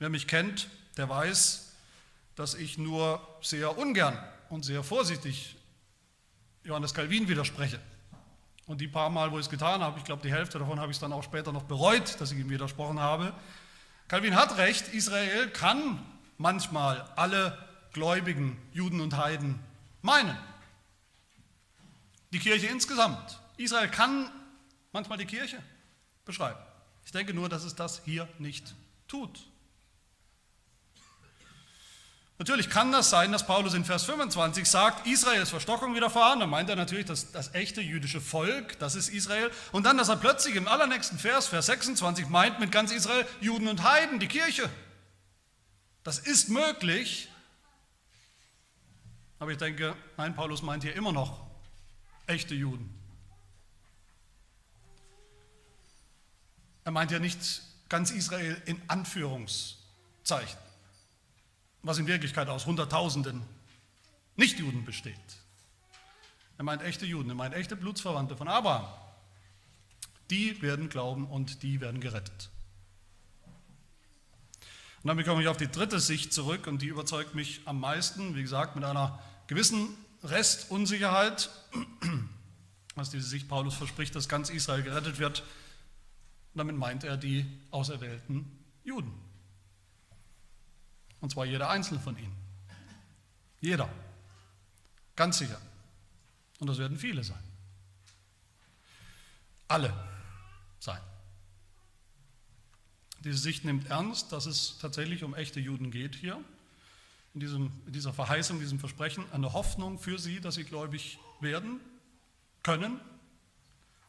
wer 0.00 0.08
mich 0.08 0.26
kennt, 0.26 0.66
der 0.96 1.08
weiß, 1.08 1.74
dass 2.34 2.54
ich 2.54 2.76
nur 2.76 3.24
sehr 3.40 3.78
ungern 3.78 4.18
und 4.48 4.64
sehr 4.64 4.82
vorsichtig 4.82 5.54
Johannes 6.64 6.94
Calvin 6.94 7.28
widerspreche. 7.28 7.78
Und 8.66 8.80
die 8.80 8.88
paar 8.88 9.10
Mal, 9.10 9.30
wo 9.30 9.38
ich 9.38 9.44
es 9.44 9.48
getan 9.48 9.80
habe, 9.80 9.96
ich 9.96 10.04
glaube, 10.04 10.22
die 10.22 10.32
Hälfte 10.32 10.58
davon 10.58 10.80
habe 10.80 10.90
ich 10.90 10.98
dann 10.98 11.12
auch 11.12 11.22
später 11.22 11.52
noch 11.52 11.62
bereut, 11.62 12.20
dass 12.20 12.32
ich 12.32 12.38
ihm 12.40 12.50
widersprochen 12.50 12.98
habe. 12.98 13.32
Calvin 14.08 14.34
hat 14.34 14.56
recht, 14.56 14.88
Israel 14.88 15.50
kann 15.50 16.04
manchmal 16.36 17.08
alle 17.14 17.67
gläubigen 17.92 18.56
Juden 18.72 19.00
und 19.00 19.16
Heiden 19.16 19.58
meinen. 20.02 20.36
Die 22.32 22.38
Kirche 22.38 22.66
insgesamt. 22.66 23.40
Israel 23.56 23.88
kann 23.88 24.30
manchmal 24.92 25.18
die 25.18 25.26
Kirche 25.26 25.62
beschreiben. 26.24 26.58
Ich 27.04 27.12
denke 27.12 27.32
nur, 27.32 27.48
dass 27.48 27.64
es 27.64 27.74
das 27.74 28.02
hier 28.04 28.28
nicht 28.38 28.74
tut. 29.06 29.48
Natürlich 32.38 32.70
kann 32.70 32.92
das 32.92 33.10
sein, 33.10 33.32
dass 33.32 33.44
Paulus 33.44 33.74
in 33.74 33.84
Vers 33.84 34.04
25 34.04 34.68
sagt, 34.68 35.08
Israel 35.08 35.42
ist 35.42 35.50
Verstockung 35.50 35.96
widerfahren. 35.96 36.38
Dann 36.38 36.50
meint 36.50 36.70
er 36.70 36.76
natürlich 36.76 37.06
das, 37.06 37.32
das 37.32 37.52
echte 37.54 37.80
jüdische 37.80 38.20
Volk, 38.20 38.78
das 38.78 38.94
ist 38.94 39.08
Israel. 39.08 39.50
Und 39.72 39.84
dann, 39.84 39.98
dass 39.98 40.08
er 40.08 40.16
plötzlich 40.16 40.54
im 40.54 40.68
allernächsten 40.68 41.18
Vers, 41.18 41.48
Vers 41.48 41.66
26, 41.66 42.28
meint 42.28 42.60
mit 42.60 42.70
ganz 42.70 42.92
Israel 42.92 43.26
Juden 43.40 43.66
und 43.66 43.82
Heiden, 43.82 44.20
die 44.20 44.28
Kirche. 44.28 44.70
Das 46.04 46.20
ist 46.20 46.48
möglich. 46.48 47.28
Aber 49.38 49.52
ich 49.52 49.58
denke, 49.58 49.94
nein, 50.16 50.34
Paulus 50.34 50.62
meint 50.62 50.82
hier 50.82 50.94
immer 50.94 51.12
noch 51.12 51.46
echte 52.26 52.54
Juden. 52.54 52.92
Er 56.84 56.92
meint 56.92 57.10
ja 57.10 57.18
nicht 57.18 57.62
ganz 57.88 58.10
Israel 58.10 58.60
in 58.66 58.80
Anführungszeichen 58.88 60.58
was 61.82 61.98
in 61.98 62.06
Wirklichkeit 62.06 62.48
aus 62.48 62.66
Hunderttausenden 62.66 63.42
Nichtjuden 64.36 64.84
besteht. 64.84 65.16
Er 66.56 66.64
meint 66.64 66.82
echte 66.82 67.06
Juden, 67.06 67.30
er 67.30 67.34
meint 67.34 67.54
echte 67.54 67.76
Blutsverwandte 67.76 68.36
von 68.36 68.48
Abraham. 68.48 68.86
Die 70.30 70.60
werden 70.60 70.88
glauben 70.88 71.26
und 71.26 71.62
die 71.62 71.80
werden 71.80 72.00
gerettet. 72.00 72.50
Und 75.02 75.08
dann 75.08 75.24
komme 75.24 75.40
ich 75.40 75.48
auf 75.48 75.56
die 75.56 75.70
dritte 75.70 76.00
Sicht 76.00 76.32
zurück 76.32 76.66
und 76.66 76.82
die 76.82 76.88
überzeugt 76.88 77.34
mich 77.34 77.62
am 77.64 77.80
meisten, 77.80 78.34
wie 78.34 78.42
gesagt, 78.42 78.74
mit 78.74 78.84
einer 78.84 79.18
gewissen 79.48 79.88
Restunsicherheit, 80.22 81.50
was 82.94 83.10
diese 83.10 83.26
Sicht 83.26 83.48
Paulus 83.48 83.74
verspricht, 83.74 84.14
dass 84.14 84.28
ganz 84.28 84.50
Israel 84.50 84.82
gerettet 84.82 85.18
wird. 85.18 85.42
Damit 86.54 86.76
meint 86.76 87.02
er 87.04 87.16
die 87.16 87.44
auserwählten 87.70 88.46
Juden. 88.84 89.12
Und 91.20 91.30
zwar 91.30 91.46
jeder 91.46 91.68
einzelne 91.70 92.00
von 92.00 92.16
ihnen. 92.16 92.36
Jeder. 93.60 93.88
Ganz 95.16 95.38
sicher. 95.38 95.60
Und 96.60 96.68
das 96.68 96.78
werden 96.78 96.96
viele 96.96 97.24
sein. 97.24 97.42
Alle 99.66 99.92
sein. 100.78 101.00
Diese 103.24 103.38
Sicht 103.38 103.64
nimmt 103.64 103.88
ernst, 103.88 104.32
dass 104.32 104.46
es 104.46 104.78
tatsächlich 104.78 105.24
um 105.24 105.34
echte 105.34 105.60
Juden 105.60 105.90
geht 105.90 106.14
hier. 106.14 106.42
In, 107.34 107.40
diesem, 107.40 107.70
in 107.86 107.92
dieser 107.92 108.12
Verheißung, 108.12 108.58
diesem 108.58 108.80
Versprechen, 108.80 109.24
eine 109.32 109.52
Hoffnung 109.52 109.98
für 109.98 110.18
sie, 110.18 110.40
dass 110.40 110.56
sie 110.56 110.64
gläubig 110.64 111.18
werden 111.40 111.80
können 112.62 113.00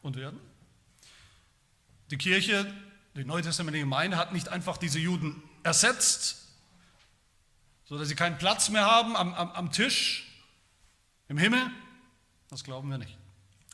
und 0.02 0.16
werden. 0.16 0.40
Die 2.10 2.18
Kirche, 2.18 2.72
die 3.14 3.24
neutestamentliche 3.24 3.84
Gemeinde 3.84 4.16
hat 4.16 4.32
nicht 4.32 4.48
einfach 4.48 4.76
diese 4.76 4.98
Juden 4.98 5.42
ersetzt, 5.62 6.48
sodass 7.84 8.08
sie 8.08 8.14
keinen 8.14 8.38
Platz 8.38 8.68
mehr 8.68 8.84
haben 8.84 9.16
am, 9.16 9.34
am, 9.34 9.50
am 9.52 9.72
Tisch 9.72 10.26
im 11.28 11.38
Himmel? 11.38 11.70
Das 12.48 12.64
glauben 12.64 12.90
wir 12.90 12.98
nicht. 12.98 13.16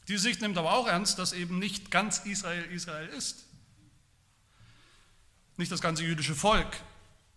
Diese 0.09 0.20
Sicht 0.20 0.40
nimmt 0.40 0.56
aber 0.59 0.72
auch 0.72 0.87
ernst, 0.87 1.18
dass 1.18 1.32
eben 1.32 1.59
nicht 1.59 1.90
ganz 1.90 2.18
Israel 2.20 2.64
Israel 2.66 3.09
ist. 3.09 3.44
Nicht 5.56 5.72
das 5.72 5.80
ganze 5.80 6.04
jüdische 6.04 6.35
Volk 6.35 6.68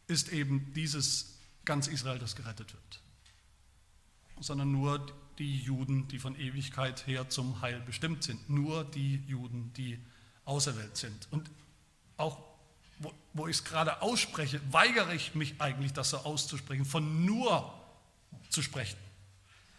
ist 0.08 0.30
eben 0.30 0.74
dieses 0.74 1.39
ganz 1.66 1.88
Israel, 1.88 2.20
das 2.20 2.36
gerettet 2.36 2.74
wird, 2.74 3.02
sondern 4.40 4.72
nur 4.72 5.06
die 5.38 5.58
Juden, 5.58 6.08
die 6.08 6.20
von 6.20 6.38
Ewigkeit 6.40 7.08
her 7.08 7.30
zum 7.30 7.62
Heil 7.62 7.80
bestimmt 7.82 8.24
sind. 8.24 8.50
Nur 8.50 8.84
die 8.84 9.24
Juden, 9.28 9.72
die 9.74 10.00
auserwählt 10.46 10.98
sind. 10.98 11.28
Und 11.32 11.50
auch 12.18 12.50
wo, 13.00 13.14
wo 13.34 13.48
ich 13.48 13.58
es 13.58 13.64
gerade 13.64 14.02
ausspreche, 14.02 14.62
weigere 14.72 15.14
ich 15.14 15.34
mich 15.34 15.60
eigentlich, 15.60 15.94
das 15.94 16.10
so 16.10 16.18
auszusprechen, 16.18 16.86
von 16.86 17.26
nur 17.26 17.74
zu 18.50 18.62
sprechen. 18.62 18.98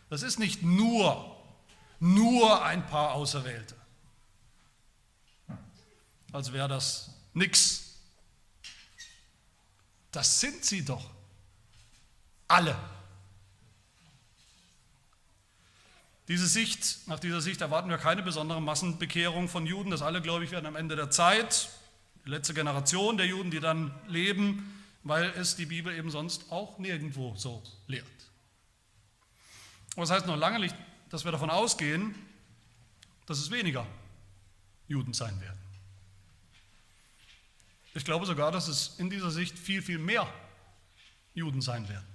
Das 0.09 0.23
ist 0.23 0.39
nicht 0.39 0.63
nur, 0.63 1.37
nur 2.01 2.65
ein 2.65 2.87
paar 2.87 3.13
Auserwählte. 3.13 3.77
Als 6.33 6.53
wäre 6.53 6.69
das 6.69 7.11
nichts. 7.35 7.99
Das 10.11 10.41
sind 10.41 10.65
sie 10.65 10.85
doch. 10.85 11.11
Alle. 12.51 12.77
Diese 16.27 16.49
Sicht, 16.49 17.07
nach 17.07 17.21
dieser 17.21 17.41
Sicht 17.41 17.61
erwarten 17.61 17.89
wir 17.91 17.97
keine 17.97 18.25
besondere 18.25 18.61
Massenbekehrung 18.61 19.49
von 19.49 19.67
Juden, 19.67 19.93
dass 19.93 20.03
alle 20.03 20.21
gläubig 20.21 20.51
werden 20.51 20.67
am 20.67 20.75
Ende 20.75 20.97
der 20.97 21.11
Zeit. 21.11 21.71
Die 22.27 22.31
letzte 22.31 22.53
Generation 22.53 23.17
der 23.17 23.27
Juden, 23.27 23.53
die 23.53 23.61
dann 23.61 23.95
leben, 24.09 24.85
weil 25.05 25.31
es 25.31 25.55
die 25.55 25.67
Bibel 25.67 25.95
eben 25.95 26.11
sonst 26.11 26.51
auch 26.51 26.77
nirgendwo 26.79 27.37
so 27.37 27.63
lehrt. 27.87 28.07
Aber 29.93 30.03
das 30.03 30.11
heißt 30.11 30.27
noch 30.27 30.37
lange 30.37 30.59
nicht, 30.59 30.75
dass 31.09 31.25
wir 31.25 31.31
davon 31.31 31.51
ausgehen, 31.51 32.17
dass 33.27 33.39
es 33.39 33.53
weniger 33.53 33.87
Juden 34.89 35.15
sein 35.15 35.41
werden. 35.41 35.61
Ich 37.95 38.05
glaube 38.05 38.27
sogar, 38.27 38.51
dass 38.51 38.67
es 38.67 38.99
in 38.99 39.09
dieser 39.09 39.31
Sicht 39.31 39.57
viel, 39.57 39.83
viel 39.83 39.99
mehr 39.99 40.27
Juden 41.35 41.61
sein 41.61 41.89
werden, 41.89 42.10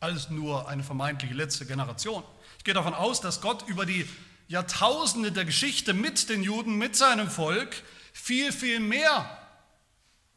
als 0.00 0.30
nur 0.30 0.68
eine 0.68 0.84
vermeintliche 0.84 1.34
letzte 1.34 1.66
Generation. 1.66 2.22
Ich 2.58 2.64
gehe 2.64 2.74
davon 2.74 2.94
aus, 2.94 3.20
dass 3.20 3.40
Gott 3.40 3.68
über 3.68 3.86
die 3.86 4.08
Jahrtausende 4.48 5.32
der 5.32 5.44
Geschichte 5.44 5.92
mit 5.94 6.28
den 6.28 6.42
Juden, 6.42 6.76
mit 6.76 6.96
seinem 6.96 7.30
Volk, 7.30 7.82
viel, 8.12 8.52
viel 8.52 8.80
mehr 8.80 9.38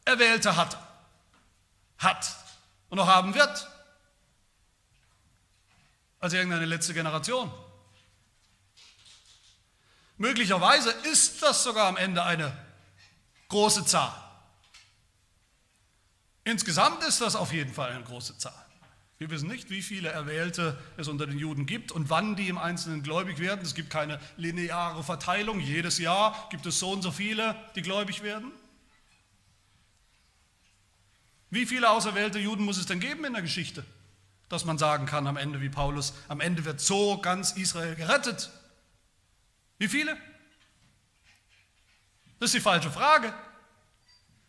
Erwählte 0.04 0.56
hat, 0.56 0.76
hat 1.98 2.36
und 2.88 2.98
noch 2.98 3.06
haben 3.06 3.34
wird, 3.34 3.68
als 6.18 6.32
irgendeine 6.32 6.66
letzte 6.66 6.94
Generation. 6.94 7.52
Möglicherweise 10.18 10.90
ist 11.10 11.42
das 11.42 11.64
sogar 11.64 11.88
am 11.88 11.96
Ende 11.96 12.22
eine 12.22 12.56
große 13.48 13.84
Zahl. 13.86 14.14
Insgesamt 16.44 17.02
ist 17.04 17.20
das 17.20 17.34
auf 17.34 17.52
jeden 17.52 17.72
Fall 17.72 17.92
eine 17.92 18.04
große 18.04 18.36
Zahl. 18.38 18.61
Wir 19.22 19.30
wissen 19.30 19.46
nicht, 19.46 19.70
wie 19.70 19.82
viele 19.82 20.08
Erwählte 20.08 20.76
es 20.96 21.06
unter 21.06 21.28
den 21.28 21.38
Juden 21.38 21.64
gibt 21.64 21.92
und 21.92 22.10
wann 22.10 22.34
die 22.34 22.48
im 22.48 22.58
Einzelnen 22.58 23.04
gläubig 23.04 23.38
werden. 23.38 23.60
Es 23.62 23.76
gibt 23.76 23.88
keine 23.88 24.18
lineare 24.36 25.04
Verteilung. 25.04 25.60
Jedes 25.60 25.98
Jahr 25.98 26.48
gibt 26.50 26.66
es 26.66 26.80
so 26.80 26.90
und 26.90 27.02
so 27.02 27.12
viele, 27.12 27.54
die 27.76 27.82
gläubig 27.82 28.24
werden. 28.24 28.50
Wie 31.50 31.66
viele 31.66 31.88
auserwählte 31.90 32.40
Juden 32.40 32.64
muss 32.64 32.78
es 32.78 32.86
denn 32.86 32.98
geben 32.98 33.24
in 33.24 33.34
der 33.34 33.42
Geschichte, 33.42 33.84
dass 34.48 34.64
man 34.64 34.76
sagen 34.76 35.06
kann 35.06 35.28
am 35.28 35.36
Ende 35.36 35.60
wie 35.60 35.68
Paulus, 35.68 36.14
am 36.26 36.40
Ende 36.40 36.64
wird 36.64 36.80
so 36.80 37.18
ganz 37.18 37.52
Israel 37.52 37.94
gerettet? 37.94 38.50
Wie 39.78 39.86
viele? 39.86 40.16
Das 42.40 42.48
ist 42.48 42.54
die 42.54 42.60
falsche 42.60 42.90
Frage. 42.90 43.32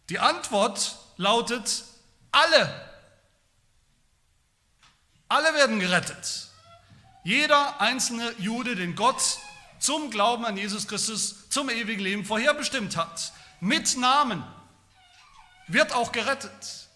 Die 0.10 0.18
Antwort 0.18 0.98
lautet 1.18 1.84
alle. 2.32 2.93
Alle 5.34 5.52
werden 5.56 5.80
gerettet. 5.80 6.48
Jeder 7.24 7.82
einzelne 7.82 8.36
Jude, 8.38 8.76
den 8.76 8.94
Gott 8.96 9.40
zum 9.80 10.12
Glauben 10.12 10.46
an 10.46 10.58
Jesus 10.58 10.88
Christus, 10.88 11.50
zum 11.50 11.72
ewigen 11.72 12.04
Leben 12.04 12.24
vorherbestimmt 12.24 12.96
hat, 12.96 13.34
mit 13.60 13.98
Namen, 13.98 14.44
wird 15.68 15.92
auch 15.92 16.12
gerettet. 16.12 16.88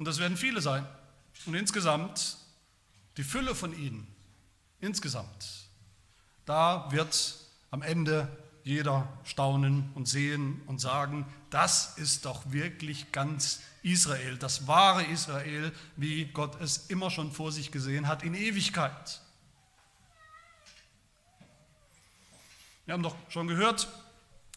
Und 0.00 0.04
das 0.04 0.18
werden 0.18 0.36
viele 0.36 0.60
sein. 0.60 0.84
Und 1.46 1.54
insgesamt, 1.54 2.38
die 3.16 3.22
Fülle 3.22 3.54
von 3.54 3.72
ihnen, 3.72 4.12
insgesamt, 4.80 5.46
da 6.44 6.90
wird 6.90 7.36
am 7.70 7.82
Ende 7.82 8.26
jeder 8.68 9.08
staunen 9.24 9.90
und 9.94 10.06
sehen 10.06 10.60
und 10.66 10.78
sagen, 10.78 11.26
das 11.48 11.96
ist 11.96 12.26
doch 12.26 12.52
wirklich 12.52 13.12
ganz 13.12 13.62
Israel, 13.82 14.36
das 14.36 14.66
wahre 14.66 15.04
Israel, 15.04 15.72
wie 15.96 16.26
Gott 16.26 16.60
es 16.60 16.88
immer 16.88 17.10
schon 17.10 17.32
vor 17.32 17.50
sich 17.50 17.72
gesehen 17.72 18.06
hat 18.06 18.22
in 18.22 18.34
Ewigkeit. 18.34 19.22
Wir 22.84 22.92
haben 22.92 23.02
doch 23.02 23.16
schon 23.30 23.48
gehört 23.48 23.88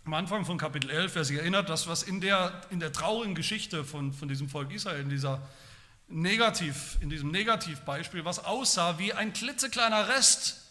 am 0.04 0.14
Anfang 0.14 0.44
von 0.44 0.58
Kapitel 0.58 0.90
11, 0.90 1.16
wer 1.16 1.24
sich 1.24 1.38
erinnert, 1.38 1.70
das, 1.70 1.88
was 1.88 2.04
in 2.04 2.20
der, 2.20 2.62
in 2.70 2.82
der 2.82 2.92
traurigen 2.92 3.36
Geschichte 3.36 3.86
von, 3.86 4.12
von 4.12 4.28
diesem 4.28 4.50
Volk 4.50 4.74
Israel, 4.74 5.02
in, 5.02 5.10
dieser 5.10 5.48
Negativ, 6.10 6.98
in 7.00 7.10
diesem 7.10 7.32
Negativbeispiel, 7.32 8.26
was 8.26 8.44
aussah 8.44 9.00
wie 9.00 9.14
ein 9.14 9.32
klitzekleiner 9.32 10.10
Rest 10.10 10.66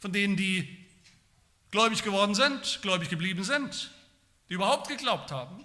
von 0.00 0.12
denen, 0.12 0.36
die 0.36 0.79
gläubig 1.70 2.02
geworden 2.02 2.34
sind, 2.34 2.80
gläubig 2.82 3.08
geblieben 3.08 3.44
sind, 3.44 3.90
die 4.48 4.54
überhaupt 4.54 4.88
geglaubt 4.88 5.30
haben. 5.30 5.64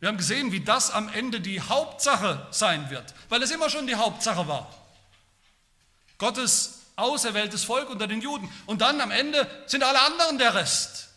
Wir 0.00 0.08
haben 0.08 0.16
gesehen, 0.16 0.50
wie 0.52 0.60
das 0.60 0.90
am 0.90 1.08
Ende 1.08 1.40
die 1.40 1.60
Hauptsache 1.60 2.46
sein 2.50 2.90
wird, 2.90 3.14
weil 3.28 3.42
es 3.42 3.50
immer 3.50 3.70
schon 3.70 3.86
die 3.86 3.94
Hauptsache 3.94 4.48
war. 4.48 4.72
Gottes 6.18 6.82
auserwähltes 6.96 7.64
Volk 7.64 7.88
unter 7.90 8.06
den 8.06 8.20
Juden. 8.20 8.50
Und 8.66 8.80
dann 8.80 9.00
am 9.00 9.10
Ende 9.10 9.48
sind 9.66 9.82
alle 9.82 10.00
anderen 10.00 10.38
der 10.38 10.54
Rest. 10.54 11.08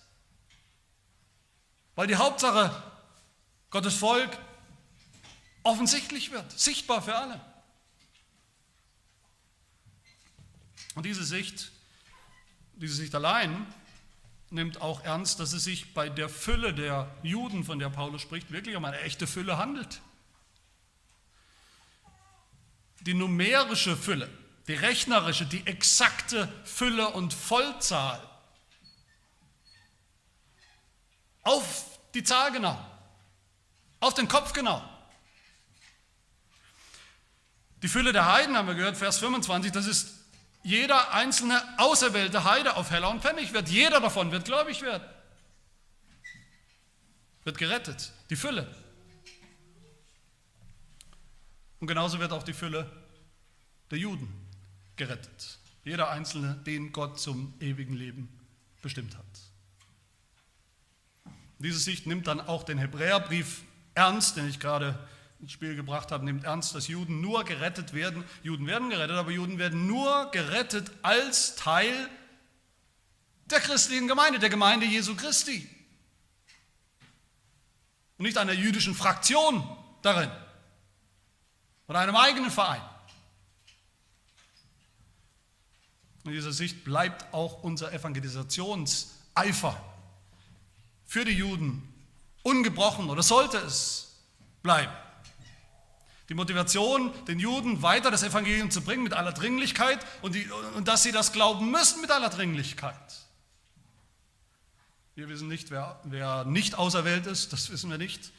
Weil 1.96 2.08
die 2.08 2.16
Hauptsache 2.16 2.84
Gottes 3.70 3.96
Volk 3.96 4.38
offensichtlich 5.64 6.32
wird, 6.32 6.52
sichtbar 6.58 7.02
für 7.02 7.16
alle. 7.16 7.42
Und 10.94 11.06
diese 11.06 11.24
Sicht 11.24 11.72
diese 12.78 12.96
Sicht 12.96 13.16
allein 13.16 13.66
nimmt 14.50 14.82
auch 14.82 15.04
ernst, 15.04 15.40
dass 15.40 15.54
es 15.54 15.64
sich 15.64 15.94
bei 15.94 16.10
der 16.10 16.30
Fülle 16.30 16.74
der 16.74 17.14
Juden, 17.24 17.64
von 17.64 17.80
der 17.80 17.90
Paulus 17.90 18.22
spricht, 18.22 18.52
wirklich 18.52 18.76
um 18.76 18.86
eine 18.86 19.00
echte 19.02 19.28
Fülle 19.28 19.58
handelt. 19.58 20.02
Die 23.02 23.14
numerische 23.14 23.96
Fülle, 23.96 24.30
die 24.68 24.74
rechnerische, 24.74 25.46
die 25.46 25.66
exakte 25.68 26.52
Fülle 26.64 27.10
und 27.10 27.34
Vollzahl 27.34 28.22
auf 31.44 32.00
die 32.14 32.24
Zahl 32.24 32.52
genau, 32.52 32.80
auf 34.00 34.14
den 34.16 34.28
Kopf 34.28 34.54
genau. 34.54 34.84
Die 37.84 37.88
Fülle 37.88 38.14
der 38.14 38.26
Heiden 38.26 38.58
haben 38.58 38.68
wir 38.68 38.74
gehört, 38.74 38.98
Vers 38.98 39.20
25, 39.20 39.72
das 39.72 39.86
ist 39.86 40.25
jeder 40.66 41.14
einzelne 41.14 41.62
auserwählte 41.78 42.44
Heide 42.44 42.76
auf 42.76 42.90
Heller 42.90 43.12
und 43.12 43.22
Pfennig 43.22 43.54
wird. 43.54 43.70
Jeder 43.70 44.02
davon 44.02 44.32
wird 44.32 44.46
gläubig 44.46 44.82
werden. 44.82 45.08
Wird 47.44 47.60
gerettet. 47.60 48.12
Die 48.32 48.36
Fülle. 48.36 48.68
Und 51.80 51.86
genauso 51.86 52.20
wird 52.20 52.32
auch 52.32 52.42
die 52.42 52.54
Fülle 52.54 52.92
der 53.92 54.00
Juden 54.00 54.28
gerettet. 54.96 55.60
Jeder 55.84 56.10
Einzelne, 56.10 56.56
den 56.66 56.92
Gott 56.92 57.20
zum 57.20 57.54
ewigen 57.60 57.94
Leben 57.94 58.28
bestimmt 58.82 59.16
hat. 59.16 59.26
Diese 61.60 61.78
Sicht 61.78 62.08
nimmt 62.08 62.26
dann 62.26 62.42
auch 62.42 62.64
den 62.64 62.80
Hebräerbrief 62.80 63.62
ernst, 63.94 64.36
den 64.36 64.50
ich 64.50 64.60
gerade 64.60 64.98
ins 65.40 65.52
Spiel 65.52 65.76
gebracht 65.76 66.12
habe, 66.12 66.26
nimmt 66.26 66.44
ernst, 66.44 66.74
dass 66.76 66.88
Juden 66.88 67.22
nur 67.22 67.44
gerettet 67.44 67.94
werden. 67.94 68.24
Juden 68.44 68.68
werden 68.68 68.90
gerettet, 68.90 69.18
aber 69.18 69.32
Juden 69.32 69.58
werden 69.60 69.88
nur 69.88 70.32
gerettet 70.32 70.92
als 71.02 71.56
Teil 71.56 72.10
der 73.46 73.60
christlichen 73.60 74.08
Gemeinde, 74.08 74.40
der 74.40 74.50
Gemeinde 74.50 74.86
Jesu 74.86 75.16
Christi. 75.16 75.70
Und 78.18 78.26
nicht 78.26 78.38
einer 78.38 78.54
jüdischen 78.54 78.96
Fraktion 78.96 79.68
darin 80.02 80.32
oder 81.88 82.00
einem 82.00 82.16
eigenen 82.16 82.50
Verein. 82.50 82.82
In 86.24 86.32
dieser 86.32 86.54
Sicht 86.54 86.84
bleibt 86.84 87.32
auch 87.34 87.62
unser 87.62 87.94
Evangelisationseifer 87.94 89.80
für 91.06 91.24
die 91.24 91.34
Juden 91.34 91.88
ungebrochen 92.42 93.10
oder 93.12 93.22
sollte 93.22 93.58
es 93.58 94.24
bleiben. 94.64 94.92
Die 96.30 96.34
Motivation, 96.34 97.12
den 97.28 97.40
Juden 97.40 97.82
weiter 97.82 98.10
das 98.10 98.24
Evangelium 98.24 98.72
zu 98.72 98.82
bringen 98.82 99.04
mit 99.04 99.14
aller 99.14 99.32
Dringlichkeit 99.32 100.04
und, 100.22 100.34
die, 100.34 100.50
und 100.76 100.88
dass 100.88 101.04
sie 101.04 101.12
das 101.12 101.32
glauben 101.32 101.70
müssen 101.70 102.02
mit 102.02 102.10
aller 102.10 102.30
Dringlichkeit. 102.30 103.26
Wir 105.14 105.30
wissen 105.30 105.48
nicht, 105.48 105.72
wer, 105.72 106.00
wer 106.04 106.44
nicht 106.46 106.76
auserwählt 106.76 107.26
ist, 107.28 107.54
das 107.54 107.70
wissen 107.70 107.90
wir 107.90 107.98
nicht. 107.98 108.32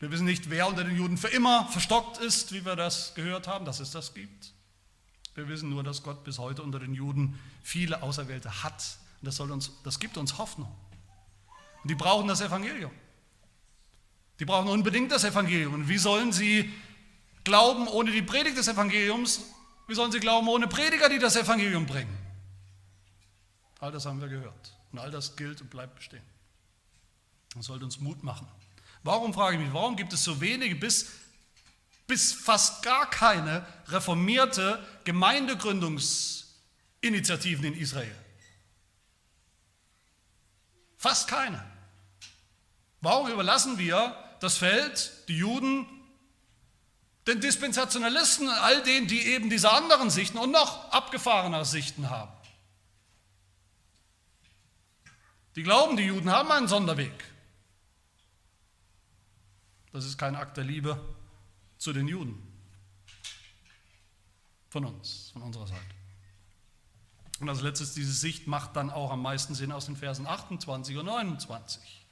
Wir 0.00 0.10
wissen 0.10 0.26
nicht, 0.26 0.50
wer 0.50 0.68
unter 0.68 0.84
den 0.84 0.96
Juden 0.96 1.16
für 1.16 1.28
immer 1.28 1.66
verstockt 1.68 2.18
ist, 2.18 2.52
wie 2.52 2.64
wir 2.64 2.76
das 2.76 3.14
gehört 3.14 3.48
haben, 3.48 3.64
dass 3.64 3.80
es 3.80 3.90
das 3.90 4.12
gibt. 4.12 4.52
Wir 5.34 5.48
wissen 5.48 5.70
nur, 5.70 5.82
dass 5.82 6.02
Gott 6.02 6.22
bis 6.24 6.38
heute 6.38 6.62
unter 6.62 6.78
den 6.78 6.94
Juden 6.94 7.38
viele 7.62 8.02
Auserwählte 8.02 8.62
hat. 8.62 8.98
Und 9.20 9.26
das, 9.26 9.36
soll 9.36 9.50
uns, 9.50 9.72
das 9.82 9.98
gibt 9.98 10.16
uns 10.16 10.38
Hoffnung. 10.38 10.72
Und 11.82 11.90
die 11.90 11.94
brauchen 11.94 12.28
das 12.28 12.40
Evangelium. 12.40 12.92
Die 14.38 14.44
brauchen 14.44 14.68
unbedingt 14.68 15.10
das 15.10 15.24
Evangelium. 15.24 15.74
Und 15.74 15.88
wie 15.88 15.98
sollen 15.98 16.32
sie 16.32 16.72
glauben 17.44 17.86
ohne 17.88 18.10
die 18.10 18.22
Predigt 18.22 18.56
des 18.56 18.68
Evangeliums, 18.68 19.42
wie 19.86 19.94
sollen 19.94 20.10
sie 20.10 20.20
glauben 20.20 20.48
ohne 20.48 20.66
Prediger, 20.66 21.08
die 21.08 21.18
das 21.18 21.36
Evangelium 21.36 21.86
bringen? 21.86 22.16
All 23.80 23.92
das 23.92 24.06
haben 24.06 24.20
wir 24.20 24.28
gehört. 24.28 24.74
Und 24.92 24.98
all 24.98 25.10
das 25.10 25.36
gilt 25.36 25.60
und 25.60 25.68
bleibt 25.68 25.96
bestehen. 25.96 26.22
Das 27.54 27.66
sollte 27.66 27.84
uns 27.84 28.00
Mut 28.00 28.22
machen. 28.22 28.48
Warum, 29.02 29.34
frage 29.34 29.56
ich 29.56 29.62
mich, 29.62 29.74
warum 29.74 29.96
gibt 29.96 30.14
es 30.14 30.24
so 30.24 30.40
wenige 30.40 30.76
bis, 30.76 31.10
bis 32.06 32.32
fast 32.32 32.82
gar 32.82 33.10
keine 33.10 33.66
reformierte 33.88 34.82
Gemeindegründungsinitiativen 35.04 37.66
in 37.66 37.74
Israel? 37.74 38.16
Fast 40.96 41.28
keine. 41.28 41.62
Warum 43.02 43.28
überlassen 43.28 43.76
wir 43.76 44.16
das 44.40 44.56
Feld, 44.56 45.12
die 45.28 45.36
Juden, 45.36 45.86
den 47.26 47.40
Dispensationalisten, 47.40 48.48
all 48.48 48.82
denen, 48.82 49.06
die 49.06 49.22
eben 49.22 49.50
diese 49.50 49.70
anderen 49.72 50.10
Sichten 50.10 50.38
und 50.38 50.50
noch 50.50 50.90
abgefahrenere 50.90 51.64
Sichten 51.64 52.10
haben? 52.10 52.32
Die 55.56 55.62
glauben, 55.62 55.96
die 55.96 56.04
Juden 56.04 56.30
haben 56.30 56.50
einen 56.50 56.68
Sonderweg. 56.68 57.12
Das 59.92 60.04
ist 60.04 60.18
kein 60.18 60.34
Akt 60.34 60.56
der 60.56 60.64
Liebe 60.64 61.00
zu 61.78 61.92
den 61.92 62.08
Juden. 62.08 62.42
Von 64.68 64.84
uns, 64.84 65.30
von 65.32 65.42
unserer 65.42 65.68
Seite. 65.68 65.80
Und 67.40 67.48
als 67.48 67.60
letztes, 67.60 67.94
diese 67.94 68.12
Sicht 68.12 68.46
macht 68.48 68.74
dann 68.74 68.90
auch 68.90 69.12
am 69.12 69.22
meisten 69.22 69.54
Sinn 69.54 69.70
aus 69.70 69.86
den 69.86 69.96
Versen 69.96 70.26
28 70.26 70.96
und 70.96 71.06
29. 71.06 72.03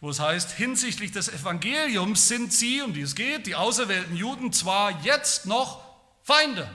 Wo 0.00 0.10
es 0.10 0.20
heißt, 0.20 0.52
hinsichtlich 0.52 1.10
des 1.10 1.28
Evangeliums 1.28 2.28
sind 2.28 2.52
sie, 2.52 2.82
um 2.82 2.94
die 2.94 3.00
es 3.00 3.14
geht, 3.16 3.46
die 3.46 3.56
auserwählten 3.56 4.16
Juden 4.16 4.52
zwar 4.52 5.02
jetzt 5.02 5.46
noch 5.46 5.82
Feinde. 6.22 6.70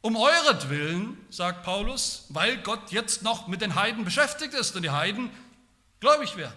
Um 0.00 0.16
euretwillen, 0.16 1.16
sagt 1.30 1.64
Paulus, 1.64 2.26
weil 2.30 2.58
Gott 2.58 2.90
jetzt 2.90 3.22
noch 3.22 3.46
mit 3.46 3.60
den 3.60 3.74
Heiden 3.74 4.04
beschäftigt 4.04 4.54
ist 4.54 4.74
und 4.74 4.82
die 4.82 4.90
Heiden 4.90 5.30
gläubig 6.00 6.36
werden. 6.36 6.56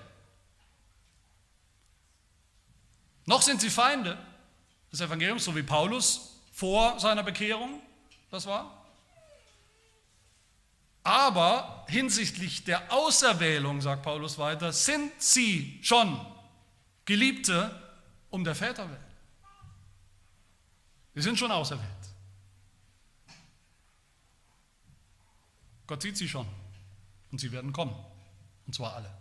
Noch 3.25 3.43
sind 3.43 3.61
sie 3.61 3.69
Feinde 3.69 4.17
des 4.91 5.01
Evangeliums, 5.01 5.45
so 5.45 5.55
wie 5.55 5.61
Paulus 5.61 6.39
vor 6.51 6.99
seiner 6.99 7.21
Bekehrung 7.21 7.81
das 8.31 8.47
war. 8.47 8.78
Aber 11.09 11.85
hinsichtlich 11.87 12.65
der 12.65 12.93
Auserwählung, 12.93 13.81
sagt 13.81 14.03
Paulus 14.03 14.37
weiter, 14.37 14.71
sind 14.71 15.11
sie 15.19 15.79
schon 15.81 16.23
Geliebte 17.03 17.71
um 18.29 18.43
der 18.43 18.53
Väter 18.53 18.87
willen. 18.87 19.03
Sie 21.15 21.23
sind 21.23 21.39
schon 21.39 21.49
auserwählt. 21.51 21.89
Gott 25.87 26.03
sieht 26.03 26.15
sie 26.15 26.29
schon 26.29 26.45
und 27.31 27.41
sie 27.41 27.51
werden 27.51 27.73
kommen. 27.73 27.95
Und 28.67 28.75
zwar 28.75 28.93
alle. 28.93 29.11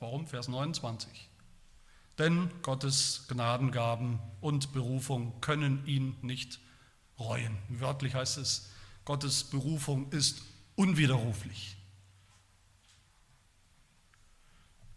Warum? 0.00 0.26
Vers 0.26 0.48
29. 0.48 1.28
Denn 2.18 2.50
Gottes 2.62 3.26
Gnadengaben 3.28 4.18
und 4.40 4.72
Berufung 4.72 5.40
können 5.40 5.86
ihn 5.86 6.16
nicht 6.22 6.58
reuen. 7.16 7.56
Wörtlich 7.68 8.16
heißt 8.16 8.38
es, 8.38 8.72
Gottes 9.06 9.44
Berufung 9.44 10.10
ist 10.10 10.42
unwiderruflich. 10.74 11.76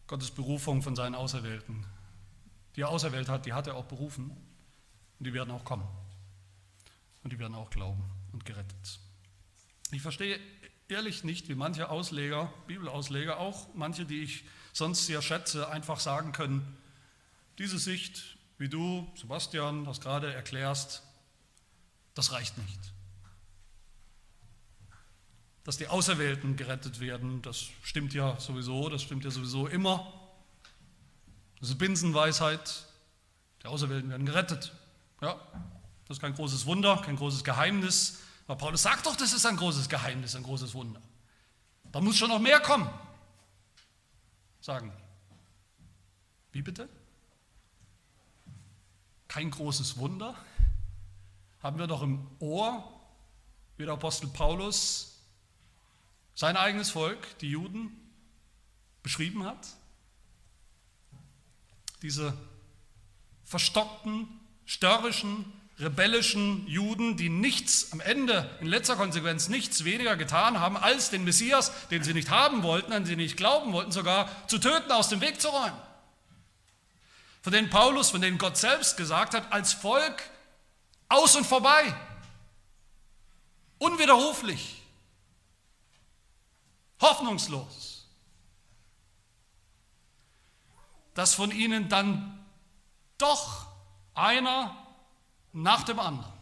Gottes 0.08 0.32
Berufung 0.32 0.82
von 0.82 0.96
seinen 0.96 1.14
Auserwählten, 1.14 1.86
die 2.76 2.82
er 2.82 2.90
auserwählt 2.90 3.30
hat, 3.30 3.46
die 3.46 3.54
hat 3.54 3.68
er 3.68 3.76
auch 3.76 3.86
berufen 3.86 4.32
und 5.20 5.26
die 5.26 5.32
werden 5.32 5.52
auch 5.52 5.64
kommen. 5.64 5.88
Und 7.24 7.32
die 7.32 7.38
werden 7.38 7.54
auch 7.54 7.70
glauben 7.70 8.04
und 8.34 8.46
gerettet. 8.46 9.00
Ich 9.92 10.02
verstehe 10.02 10.40
ehrlich 10.88 11.24
nicht, 11.24 11.48
wie 11.48 11.56
manche 11.56 11.90
Ausleger, 11.90 12.52
Bibelausleger, 12.66 13.38
auch 13.38 13.68
manche, 13.76 14.06
die 14.06 14.24
ich 14.24 14.44
sonst 14.74 15.06
sehr 15.06 15.22
schätze, 15.22 15.70
einfach 15.70 16.00
sagen 16.00 16.32
können, 16.32 16.78
diese 17.60 17.78
Sicht, 17.78 18.38
wie 18.58 18.70
du, 18.70 19.08
Sebastian, 19.16 19.86
das 19.86 20.02
gerade 20.02 20.34
erklärst, 20.34 21.04
das 22.16 22.32
reicht 22.32 22.58
nicht. 22.58 22.80
Dass 25.64 25.78
die 25.78 25.88
Auserwählten 25.88 26.56
gerettet 26.56 27.00
werden, 27.00 27.42
das 27.42 27.66
stimmt 27.84 28.14
ja 28.14 28.40
sowieso, 28.40 28.90
das 28.90 29.04
stimmt 29.04 29.24
ja 29.24 29.32
sowieso 29.32 29.68
immer. 29.68 30.12
Das 31.60 31.70
ist 31.70 31.78
Binsenweisheit. 31.78 32.86
Die 33.62 33.68
Auserwählten 33.68 34.10
werden 34.10 34.26
gerettet. 34.26 34.74
Ja, 35.22 35.36
das 36.08 36.18
ist 36.18 36.22
kein 36.22 36.34
großes 36.34 36.66
Wunder, 36.66 36.98
kein 36.98 37.18
großes 37.18 37.44
Geheimnis. 37.44 38.20
Aber 38.48 38.58
Paulus 38.58 38.82
sagt 38.82 39.06
doch, 39.06 39.16
das 39.16 39.34
ist 39.34 39.46
ein 39.46 39.58
großes 39.58 39.90
Geheimnis, 39.90 40.36
ein 40.36 40.44
großes 40.44 40.74
Wunder. 40.74 41.02
Da 41.92 42.00
muss 42.02 42.18
schon 42.18 42.30
noch 42.30 42.40
mehr 42.40 42.60
kommen, 42.60 42.90
sagen 44.62 44.92
die. 44.92 46.58
Wie 46.58 46.62
bitte? 46.62 46.90
kein 49.30 49.52
großes 49.52 49.98
Wunder? 49.98 50.36
Haben 51.64 51.80
wir 51.80 51.88
doch 51.88 52.02
im 52.02 52.28
Ohr, 52.40 52.84
wie 53.78 53.86
der 53.86 53.94
Apostel 53.94 54.28
Paulus 54.28 55.09
sein 56.40 56.56
eigenes 56.56 56.90
Volk, 56.90 57.38
die 57.40 57.50
Juden, 57.50 57.92
beschrieben 59.04 59.44
hat? 59.44 59.68
Diese 62.02 62.34
verstockten, 63.44 64.26
störrischen, 64.64 65.52
rebellischen 65.80 66.66
Juden, 66.66 67.18
die 67.18 67.28
nichts 67.28 67.92
am 67.92 68.00
Ende, 68.00 68.50
in 68.62 68.68
letzter 68.68 68.96
Konsequenz 68.96 69.50
nichts 69.50 69.84
weniger 69.84 70.16
getan 70.16 70.62
haben, 70.62 70.78
als 70.78 71.10
den 71.10 71.26
Messias, 71.26 71.74
den 71.90 72.04
sie 72.04 72.14
nicht 72.14 72.30
haben 72.30 72.64
wollten, 72.64 72.94
an 72.94 73.04
den 73.04 73.08
sie 73.08 73.16
nicht 73.18 73.36
glauben 73.36 73.74
wollten, 73.74 73.92
sogar 73.92 74.30
zu 74.48 74.60
töten, 74.60 74.94
aus 74.94 75.10
dem 75.10 75.20
Weg 75.20 75.42
zu 75.42 75.50
räumen. 75.50 75.78
Von 77.42 77.52
denen 77.52 77.70
Paulus, 77.70 78.12
von 78.12 78.22
denen 78.22 78.38
Gott 78.38 78.56
selbst 78.56 78.96
gesagt 78.96 79.34
hat, 79.34 79.52
als 79.52 79.74
Volk 79.74 80.24
aus 81.10 81.36
und 81.36 81.46
vorbei, 81.46 81.94
unwiderruflich, 83.78 84.79
hoffnungslos, 87.02 88.08
dass 91.14 91.34
von 91.34 91.52
ihnen 91.52 91.90
dann 91.90 92.46
doch 93.18 93.68
einer 94.14 94.76
nach 95.54 95.84
dem 95.84 96.00
anderen 96.00 96.34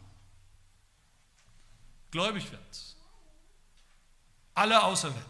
gläubig 2.12 2.52
wird. 2.52 2.96
Alle 4.54 4.84
auserwählt. 4.84 5.26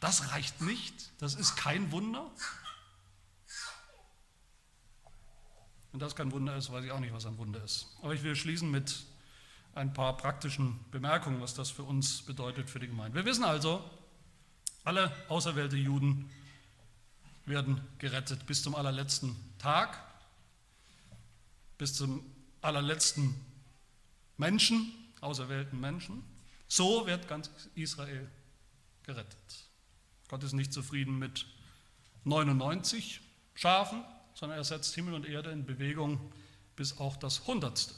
Das 0.00 0.30
reicht 0.30 0.60
nicht, 0.60 0.94
das 1.18 1.34
ist 1.34 1.56
kein 1.56 1.92
Wunder. 1.92 2.30
Wenn 5.92 6.00
das 6.00 6.14
kein 6.14 6.32
Wunder 6.32 6.56
ist, 6.56 6.70
weiß 6.70 6.84
ich 6.84 6.92
auch 6.92 7.00
nicht, 7.00 7.12
was 7.12 7.26
ein 7.26 7.36
Wunder 7.38 7.62
ist. 7.62 7.86
Aber 8.00 8.14
ich 8.14 8.22
will 8.22 8.36
schließen 8.36 8.70
mit 8.70 9.04
ein 9.74 9.92
paar 9.92 10.16
praktischen 10.16 10.78
Bemerkungen, 10.90 11.40
was 11.40 11.54
das 11.54 11.70
für 11.70 11.82
uns 11.82 12.22
bedeutet, 12.22 12.68
für 12.68 12.80
die 12.80 12.88
Gemeinde. 12.88 13.16
Wir 13.16 13.24
wissen 13.24 13.44
also, 13.44 13.88
alle 14.84 15.12
auserwählte 15.28 15.76
Juden 15.76 16.30
werden 17.46 17.80
gerettet 17.98 18.46
bis 18.46 18.62
zum 18.62 18.74
allerletzten 18.74 19.36
Tag, 19.58 19.98
bis 21.78 21.94
zum 21.94 22.24
allerletzten 22.60 23.34
Menschen, 24.36 24.92
auserwählten 25.20 25.78
Menschen. 25.78 26.22
So 26.66 27.06
wird 27.06 27.28
ganz 27.28 27.50
Israel 27.74 28.30
gerettet. 29.02 29.68
Gott 30.28 30.42
ist 30.42 30.52
nicht 30.52 30.72
zufrieden 30.72 31.18
mit 31.18 31.46
99 32.24 33.20
Schafen, 33.54 34.04
sondern 34.34 34.58
er 34.58 34.64
setzt 34.64 34.94
Himmel 34.94 35.14
und 35.14 35.26
Erde 35.26 35.50
in 35.50 35.66
Bewegung, 35.66 36.32
bis 36.76 36.98
auch 36.98 37.16
das 37.16 37.46
hundertste 37.46 37.94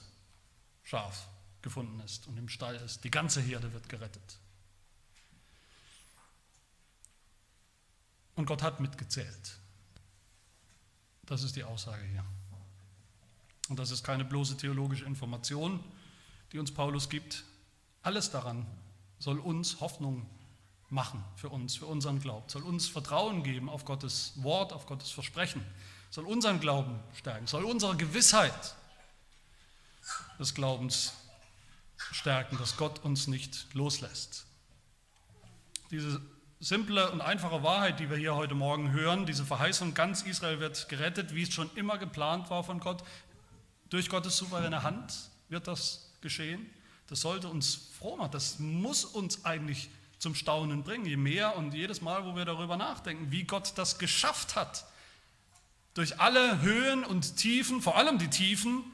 Schaf 0.83 1.29
gefunden 1.63 2.01
ist 2.01 2.27
und 2.27 2.37
im 2.37 2.49
Stall 2.49 2.77
ist. 2.77 3.05
Die 3.05 3.11
ganze 3.11 3.41
Herde 3.41 3.73
wird 3.73 3.89
gerettet. 3.89 4.39
Und 8.35 8.47
Gott 8.47 8.63
hat 8.63 8.81
mitgezählt. 8.81 9.59
Das 11.25 11.43
ist 11.43 11.57
die 11.57 11.65
Aussage 11.65 12.03
hier. 12.05 12.25
Und 13.69 13.79
das 13.79 13.91
ist 13.91 14.03
keine 14.03 14.25
bloße 14.25 14.57
theologische 14.57 15.05
Information, 15.05 15.83
die 16.51 16.59
uns 16.59 16.73
Paulus 16.73 17.09
gibt. 17.09 17.45
Alles 18.03 18.31
daran 18.31 18.67
soll 19.19 19.39
uns 19.39 19.81
Hoffnung 19.81 20.27
machen 20.91 21.25
für 21.37 21.49
uns, 21.49 21.77
für 21.77 21.87
unseren 21.87 22.21
Glauben, 22.21 22.49
soll 22.49 22.63
uns 22.63 22.89
Vertrauen 22.89 23.43
geben 23.43 23.71
auf 23.71 23.85
Gottes 23.85 24.33
Wort, 24.37 24.73
auf 24.73 24.87
Gottes 24.87 25.11
Versprechen 25.11 25.65
soll 26.13 26.27
unseren 26.27 26.61
Glauben 26.61 27.01
stärken, 27.15 27.47
soll 27.47 27.65
unsere 27.65 27.97
Gewissheit 27.97 28.75
des 30.39 30.55
Glaubens 30.55 31.15
stärken, 32.13 32.59
dass 32.59 32.77
Gott 32.77 33.05
uns 33.05 33.27
nicht 33.27 33.67
loslässt. 33.75 34.47
Diese 35.91 36.21
simple 36.61 37.11
und 37.11 37.21
einfache 37.21 37.63
Wahrheit, 37.63 37.99
die 37.99 38.09
wir 38.09 38.17
hier 38.17 38.37
heute 38.37 38.55
Morgen 38.55 38.93
hören, 38.93 39.27
diese 39.27 39.45
Verheißung, 39.45 39.95
ganz 39.95 40.23
Israel 40.23 40.61
wird 40.61 40.89
gerettet, 40.89 41.35
wie 41.35 41.43
es 41.43 41.53
schon 41.53 41.71
immer 41.75 41.99
geplant 41.99 42.51
war 42.51 42.63
von 42.63 42.79
Gott, 42.79 43.03
durch 43.91 44.09
Gottes 44.09 44.37
souveräne 44.37 44.83
Hand 44.83 45.13
wird 45.49 45.67
das 45.67 46.13
geschehen. 46.21 46.71
Das 47.09 47.21
sollte 47.21 47.49
uns 47.49 47.91
froh 47.99 48.17
machen, 48.17 48.31
das 48.31 48.59
muss 48.59 49.05
uns 49.05 49.45
eigentlich 49.45 49.91
zum 50.19 50.35
Staunen 50.35 50.85
bringen, 50.85 51.05
je 51.05 51.17
mehr 51.17 51.57
und 51.57 51.75
jedes 51.75 52.01
Mal, 52.01 52.25
wo 52.25 52.37
wir 52.37 52.45
darüber 52.45 52.77
nachdenken, 52.77 53.33
wie 53.33 53.43
Gott 53.43 53.73
das 53.75 53.99
geschafft 53.99 54.55
hat, 54.55 54.87
durch 55.95 56.21
alle 56.21 56.63
Höhen 56.63 57.05
und 57.05 57.37
Tiefen, 57.37 57.83
vor 57.83 57.97
allem 57.97 58.19
die 58.19 58.31
Tiefen 58.31 58.85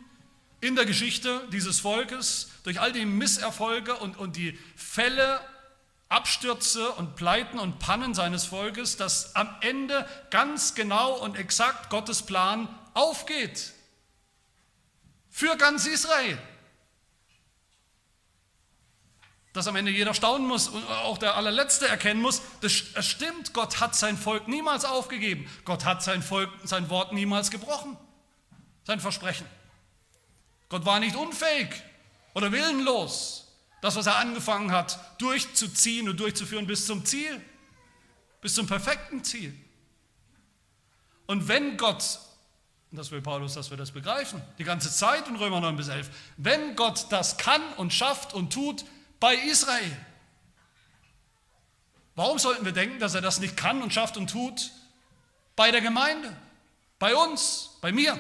in 0.61 0.77
der 0.77 0.87
Geschichte 0.87 1.47
dieses 1.53 1.81
Volkes, 1.81 2.51
durch 2.65 2.81
all 2.81 2.93
die 2.93 3.07
Misserfolge 3.07 3.95
und, 3.95 4.19
und 4.19 4.37
die 4.37 4.59
Fälle 4.77 5.41
Abstürze 6.09 6.91
und 6.93 7.17
Pleiten 7.17 7.59
und 7.59 7.79
Pannen 7.79 8.15
seines 8.15 8.47
Volkes, 8.47 8.97
dass 8.97 9.37
am 9.37 9.55
Ende 9.61 10.09
ganz 10.31 10.75
genau 10.75 11.13
und 11.19 11.37
exakt 11.37 11.91
Gottes 11.91 12.23
Plan 12.23 12.69
aufgeht. 12.95 13.73
Für 15.29 15.57
ganz 15.57 15.87
Israel. 15.87 16.39
Dass 19.53 19.67
am 19.67 19.77
Ende 19.77 19.91
jeder 19.91 20.15
staunen 20.15 20.47
muss 20.47 20.69
und 20.69 20.83
auch 20.89 21.19
der 21.19 21.37
allerletzte 21.37 21.87
erkennen 21.89 22.23
muss, 22.23 22.41
das 22.63 22.73
stimmt, 22.73 23.53
Gott 23.53 23.81
hat 23.81 23.95
sein 23.95 24.17
Volk 24.17 24.49
niemals 24.49 24.85
aufgegeben. 24.85 25.49
Gott 25.65 25.85
hat 25.85 26.03
sein 26.03 26.23
Volk, 26.23 26.51
sein 26.65 26.89
Wort 26.89 27.13
niemals 27.13 27.51
gebrochen. 27.51 27.99
Sein 28.85 29.01
Versprechen. 29.01 29.47
Gott 30.69 30.85
war 30.85 31.01
nicht 31.01 31.17
unfähig 31.17 31.69
oder 32.35 32.53
willenlos, 32.53 33.47
das, 33.81 33.97
was 33.97 34.07
er 34.07 34.17
angefangen 34.17 34.73
hat, 34.73 35.21
durchzuziehen 35.21 36.09
und 36.09 36.19
durchzuführen 36.21 36.67
bis 36.67 36.87
zum 36.87 37.05
Ziel, 37.05 37.41
bis 38.41 38.55
zum 38.55 38.67
perfekten 38.67 39.25
Ziel. 39.25 39.55
Und 41.27 41.49
wenn 41.49 41.77
Gott, 41.77 42.19
und 42.91 42.99
das 42.99 43.11
will 43.11 43.23
Paulus, 43.23 43.55
dass 43.55 43.71
wir 43.71 43.77
das 43.77 43.93
begreifen, 43.93 44.43
die 44.59 44.65
ganze 44.65 44.91
Zeit 44.91 45.29
in 45.29 45.37
Römer 45.37 45.61
9 45.61 45.77
bis 45.77 45.89
11, 45.89 46.11
wenn 46.37 46.77
Gott 46.77 47.07
das 47.11 47.39
kann 47.39 47.63
und 47.75 47.93
schafft 47.93 48.35
und 48.35 48.53
tut 48.53 48.85
bei 49.21 49.35
Israel, 49.35 49.97
warum 52.15 52.39
sollten 52.39 52.65
wir 52.65 52.73
denken, 52.73 52.99
dass 52.99 53.15
er 53.15 53.21
das 53.21 53.41
nicht 53.41 53.57
kann 53.57 53.83
und 53.83 53.93
schafft 53.93 54.17
und 54.17 54.31
tut 54.31 54.71
bei 55.55 55.71
der 55.71 55.81
Gemeinde, 55.81 56.35
bei 56.99 57.15
uns, 57.15 57.71
bei 57.81 57.93
mir? 57.93 58.19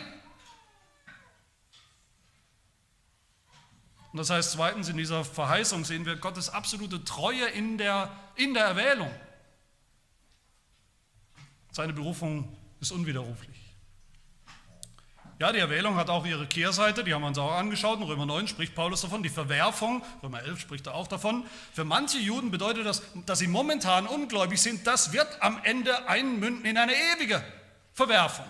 Und 4.18 4.22
das 4.28 4.30
heißt 4.30 4.50
zweitens, 4.50 4.88
in 4.88 4.96
dieser 4.96 5.24
Verheißung 5.24 5.84
sehen 5.84 6.04
wir 6.04 6.16
Gottes 6.16 6.50
absolute 6.50 7.04
Treue 7.04 7.46
in 7.50 7.78
der, 7.78 8.10
in 8.34 8.52
der 8.52 8.64
Erwählung. 8.64 9.08
Seine 11.70 11.92
Berufung 11.92 12.52
ist 12.80 12.90
unwiderruflich. 12.90 13.56
Ja, 15.38 15.52
die 15.52 15.60
Erwählung 15.60 15.94
hat 15.94 16.10
auch 16.10 16.26
ihre 16.26 16.48
Kehrseite, 16.48 17.04
die 17.04 17.14
haben 17.14 17.22
wir 17.22 17.28
uns 17.28 17.38
auch 17.38 17.52
angeschaut. 17.52 18.00
In 18.00 18.06
Römer 18.06 18.26
9 18.26 18.48
spricht 18.48 18.74
Paulus 18.74 19.02
davon, 19.02 19.22
die 19.22 19.28
Verwerfung, 19.28 20.02
Römer 20.20 20.42
11 20.42 20.58
spricht 20.58 20.88
er 20.88 20.96
auch 20.96 21.06
davon. 21.06 21.44
Für 21.72 21.84
manche 21.84 22.18
Juden 22.18 22.50
bedeutet 22.50 22.86
das, 22.86 23.02
dass 23.24 23.38
sie 23.38 23.46
momentan 23.46 24.08
ungläubig 24.08 24.60
sind, 24.60 24.84
das 24.88 25.12
wird 25.12 25.40
am 25.40 25.60
Ende 25.62 26.08
einmünden 26.08 26.64
in 26.64 26.76
eine 26.76 26.92
ewige 27.14 27.40
Verwerfung. 27.94 28.46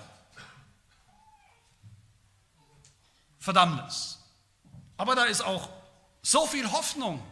Verdammnis. 3.39 4.18
Aber 4.99 5.15
da 5.15 5.25
ist 5.25 5.41
auch 5.41 5.71
so 6.21 6.47
viel 6.47 6.71
Hoffnung 6.71 7.23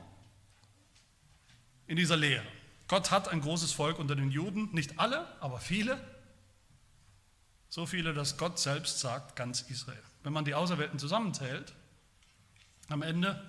in 1.86 1.96
dieser 1.96 2.16
Lehre. 2.16 2.46
Gott 2.88 3.10
hat 3.10 3.28
ein 3.28 3.40
großes 3.40 3.72
Volk 3.72 3.98
unter 3.98 4.14
den 4.14 4.30
Juden, 4.30 4.70
nicht 4.72 4.98
alle, 4.98 5.26
aber 5.40 5.58
viele. 5.58 6.00
So 7.68 7.84
viele, 7.84 8.14
dass 8.14 8.38
Gott 8.38 8.58
selbst 8.60 9.00
sagt, 9.00 9.34
ganz 9.34 9.62
Israel. 9.62 10.02
Wenn 10.22 10.32
man 10.32 10.44
die 10.44 10.54
Auserwählten 10.54 10.98
zusammenzählt, 10.98 11.74
am 12.88 13.02
Ende 13.02 13.42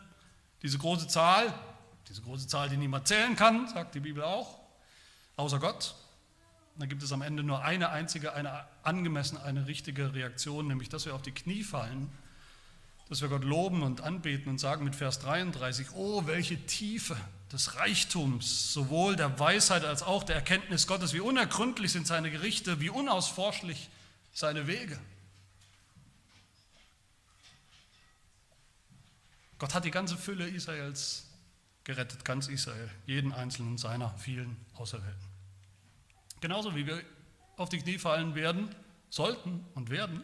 diese 0.64 0.80
große 0.80 1.08
Zahl, 1.08 1.54
diese 2.10 2.24
große 2.24 2.48
Zahl, 2.48 2.70
die 2.70 2.78
niemand 2.78 3.08
zählen 3.08 3.36
kann, 3.36 3.68
sagt 3.68 3.94
die 3.94 4.00
Bibel 4.00 4.24
auch, 4.24 4.60
außer 5.36 5.60
Gott, 5.60 5.94
dann 6.78 6.90
gibt 6.90 7.04
es 7.04 7.12
am 7.12 7.22
Ende 7.22 7.44
nur 7.44 7.64
eine 7.64 7.90
einzige, 7.90 8.34
eine 8.34 8.66
angemessene, 8.82 9.44
eine 9.44 9.68
richtige 9.68 10.16
Reaktion, 10.16 10.68
nämlich 10.68 10.90
dass 10.90 11.06
wir 11.06 11.14
auf 11.14 11.22
die 11.22 11.32
Knie 11.32 11.64
fallen 11.64 12.12
dass 13.10 13.22
wir 13.22 13.30
Gott 13.30 13.44
loben 13.44 13.84
und 13.84 14.02
anbeten 14.02 14.50
und 14.50 14.60
sagen 14.60 14.84
mit 14.84 14.96
Vers 14.96 15.20
33, 15.20 15.92
oh, 15.94 16.26
welche 16.26 16.58
Tiefe 16.66 17.16
des 17.52 17.76
Reichtums, 17.76 18.74
sowohl 18.74 19.16
der 19.16 19.40
Weisheit 19.40 19.86
als 19.86 20.04
auch 20.04 20.24
der 20.24 20.36
Erkenntnis 20.36 20.88
Gottes, 20.88 21.14
wie 21.14 21.22
unergründlich 21.22 21.92
sind 21.92 22.06
seine 22.06 22.30
Gerichte, 22.30 22.82
wie 22.82 22.90
unausforschlich 22.90 23.90
seine 24.34 24.68
Wege. 24.68 25.00
Gott 29.60 29.74
hat 29.74 29.86
die 29.86 29.92
ganze 29.92 30.18
Fülle 30.18 30.48
Israels 30.48 31.26
gerettet, 31.84 32.26
ganz 32.26 32.48
Israel, 32.48 32.90
jeden 33.06 33.32
einzelnen 33.32 33.78
seiner 33.78 34.14
vielen 34.18 34.58
Auserwählten. 34.76 35.28
Genauso 36.42 36.76
wie 36.76 36.86
wir 36.86 37.02
auf 37.56 37.70
die 37.70 37.80
Knie 37.80 37.98
fallen 37.98 38.36
werden, 38.36 38.76
sollten 39.10 39.66
und 39.74 39.90
werden, 39.90 40.22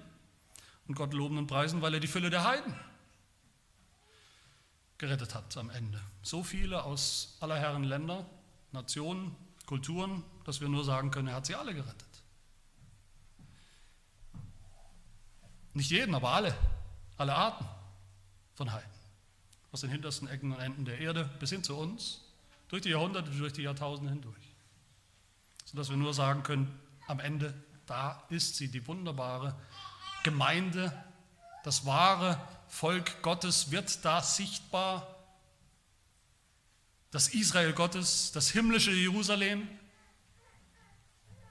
und 0.87 0.95
Gott 0.95 1.13
loben 1.13 1.37
und 1.37 1.47
preisen, 1.47 1.81
weil 1.81 1.93
er 1.93 1.99
die 1.99 2.07
Fülle 2.07 2.29
der 2.29 2.43
Heiden 2.43 2.73
gerettet 4.97 5.35
hat 5.35 5.57
am 5.57 5.69
Ende. 5.69 5.99
So 6.21 6.43
viele 6.43 6.83
aus 6.83 7.35
aller 7.41 7.57
Herren 7.57 7.83
Länder, 7.83 8.25
Nationen, 8.71 9.35
Kulturen, 9.65 10.23
dass 10.45 10.61
wir 10.61 10.69
nur 10.69 10.83
sagen 10.83 11.11
können, 11.11 11.27
er 11.27 11.35
hat 11.35 11.45
sie 11.45 11.55
alle 11.55 11.73
gerettet. 11.73 12.07
Nicht 15.73 15.89
jeden, 15.89 16.13
aber 16.13 16.29
alle, 16.29 16.55
alle 17.17 17.33
Arten 17.33 17.65
von 18.55 18.71
Heiden. 18.71 18.89
Aus 19.71 19.81
den 19.81 19.89
hintersten 19.89 20.27
Ecken 20.27 20.53
und 20.53 20.59
Enden 20.59 20.85
der 20.85 20.99
Erde 20.99 21.29
bis 21.39 21.49
hin 21.49 21.63
zu 21.63 21.75
uns, 21.75 22.21
durch 22.67 22.83
die 22.83 22.89
Jahrhunderte, 22.89 23.31
durch 23.31 23.53
die 23.53 23.63
Jahrtausende 23.63 24.11
hindurch. 24.11 24.53
Sodass 25.65 25.89
wir 25.89 25.97
nur 25.97 26.13
sagen 26.13 26.43
können, 26.43 26.79
am 27.07 27.19
Ende, 27.19 27.53
da 27.85 28.23
ist 28.29 28.55
sie, 28.55 28.69
die 28.69 28.85
wunderbare 28.87 29.55
Gemeinde, 30.23 30.91
das 31.63 31.85
wahre 31.85 32.39
Volk 32.67 33.21
Gottes 33.21 33.71
wird 33.71 34.03
da 34.03 34.21
sichtbar. 34.21 35.07
Das 37.11 37.27
Israel 37.29 37.73
Gottes, 37.73 38.31
das 38.31 38.49
himmlische 38.49 38.91
Jerusalem. 38.91 39.67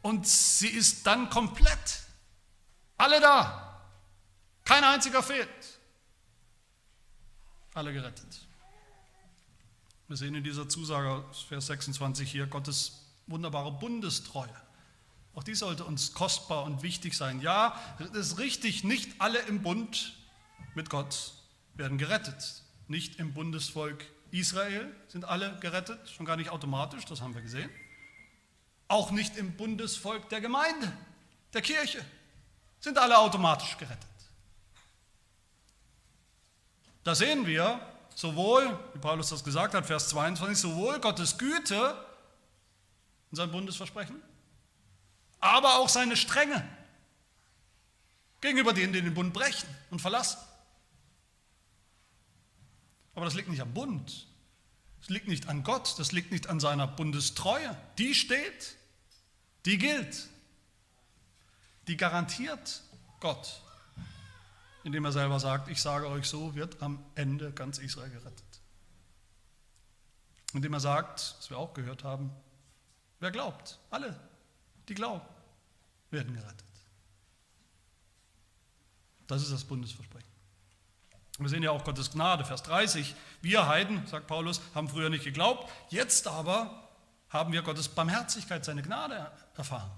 Und 0.02 0.26
sie 0.26 0.68
ist 0.68 1.06
dann 1.06 1.30
komplett. 1.30 2.02
Alle 2.96 3.20
da. 3.20 3.80
Kein 4.64 4.82
einziger 4.82 5.22
fehlt. 5.22 5.78
Alle 7.74 7.92
gerettet. 7.92 8.46
Wir 10.08 10.16
sehen 10.16 10.34
in 10.34 10.44
dieser 10.44 10.68
Zusage, 10.68 11.24
Vers 11.48 11.66
26 11.66 12.30
hier, 12.30 12.46
Gottes 12.46 13.06
wunderbare 13.26 13.72
Bundestreue. 13.72 14.54
Auch 15.34 15.42
die 15.42 15.54
sollte 15.54 15.84
uns 15.84 16.12
kostbar 16.12 16.64
und 16.64 16.82
wichtig 16.82 17.16
sein. 17.16 17.40
Ja, 17.40 17.80
es 18.12 18.28
ist 18.28 18.38
richtig, 18.38 18.84
nicht 18.84 19.10
alle 19.18 19.38
im 19.40 19.62
Bund 19.62 20.14
mit 20.74 20.90
Gott 20.90 21.32
werden 21.74 21.98
gerettet. 21.98 22.62
Nicht 22.88 23.18
im 23.18 23.32
Bundesvolk 23.32 24.04
Israel 24.30 24.94
sind 25.08 25.24
alle 25.24 25.58
gerettet, 25.60 26.10
schon 26.10 26.26
gar 26.26 26.36
nicht 26.36 26.50
automatisch, 26.50 27.04
das 27.04 27.20
haben 27.20 27.34
wir 27.34 27.42
gesehen. 27.42 27.70
Auch 28.88 29.10
nicht 29.10 29.36
im 29.36 29.56
Bundesvolk 29.56 30.28
der 30.28 30.40
Gemeinde, 30.40 30.92
der 31.52 31.62
Kirche, 31.62 32.04
sind 32.80 32.98
alle 32.98 33.16
automatisch 33.18 33.76
gerettet. 33.78 34.08
Da 37.04 37.14
sehen 37.14 37.46
wir 37.46 37.80
sowohl, 38.14 38.78
wie 38.92 38.98
Paulus 38.98 39.30
das 39.30 39.42
gesagt 39.44 39.74
hat, 39.74 39.86
Vers 39.86 40.08
22, 40.10 40.58
sowohl 40.58 41.00
Gottes 41.00 41.38
Güte 41.38 41.94
und 43.30 43.36
sein 43.36 43.50
Bundesversprechen, 43.50 44.20
aber 45.42 45.78
auch 45.78 45.88
seine 45.88 46.16
Strenge 46.16 46.66
gegenüber 48.40 48.72
denen, 48.72 48.92
die 48.92 49.02
den 49.02 49.12
Bund 49.12 49.34
brechen 49.34 49.68
und 49.90 50.00
verlassen. 50.00 50.38
Aber 53.14 53.26
das 53.26 53.34
liegt 53.34 53.48
nicht 53.48 53.60
am 53.60 53.74
Bund, 53.74 54.26
das 55.00 55.10
liegt 55.10 55.28
nicht 55.28 55.48
an 55.48 55.64
Gott, 55.64 55.98
das 55.98 56.12
liegt 56.12 56.30
nicht 56.30 56.48
an 56.48 56.60
seiner 56.60 56.86
Bundestreue. 56.86 57.76
Die 57.98 58.14
steht, 58.14 58.76
die 59.66 59.78
gilt, 59.78 60.28
die 61.88 61.96
garantiert 61.96 62.82
Gott, 63.18 63.60
indem 64.84 65.04
er 65.04 65.12
selber 65.12 65.40
sagt, 65.40 65.68
ich 65.68 65.82
sage 65.82 66.08
euch 66.08 66.26
so, 66.26 66.54
wird 66.54 66.80
am 66.80 67.04
Ende 67.16 67.52
ganz 67.52 67.78
Israel 67.78 68.10
gerettet. 68.10 68.44
Indem 70.52 70.72
er 70.72 70.80
sagt, 70.80 71.34
was 71.38 71.50
wir 71.50 71.58
auch 71.58 71.74
gehört 71.74 72.04
haben, 72.04 72.30
wer 73.18 73.32
glaubt, 73.32 73.80
alle, 73.90 74.18
die 74.88 74.94
glauben, 74.94 75.26
werden 76.12 76.34
gerettet. 76.34 76.62
Das 79.26 79.42
ist 79.42 79.52
das 79.52 79.64
Bundesversprechen. 79.64 80.28
Wir 81.38 81.48
sehen 81.48 81.62
ja 81.62 81.70
auch 81.70 81.84
Gottes 81.84 82.10
Gnade, 82.10 82.44
Vers 82.44 82.62
30. 82.64 83.14
Wir 83.40 83.66
Heiden, 83.66 84.06
sagt 84.06 84.26
Paulus, 84.26 84.60
haben 84.74 84.88
früher 84.88 85.08
nicht 85.08 85.24
geglaubt, 85.24 85.70
jetzt 85.88 86.28
aber 86.28 86.88
haben 87.30 87.52
wir 87.52 87.62
Gottes 87.62 87.88
Barmherzigkeit, 87.88 88.64
seine 88.64 88.82
Gnade 88.82 89.32
erfahren. 89.56 89.90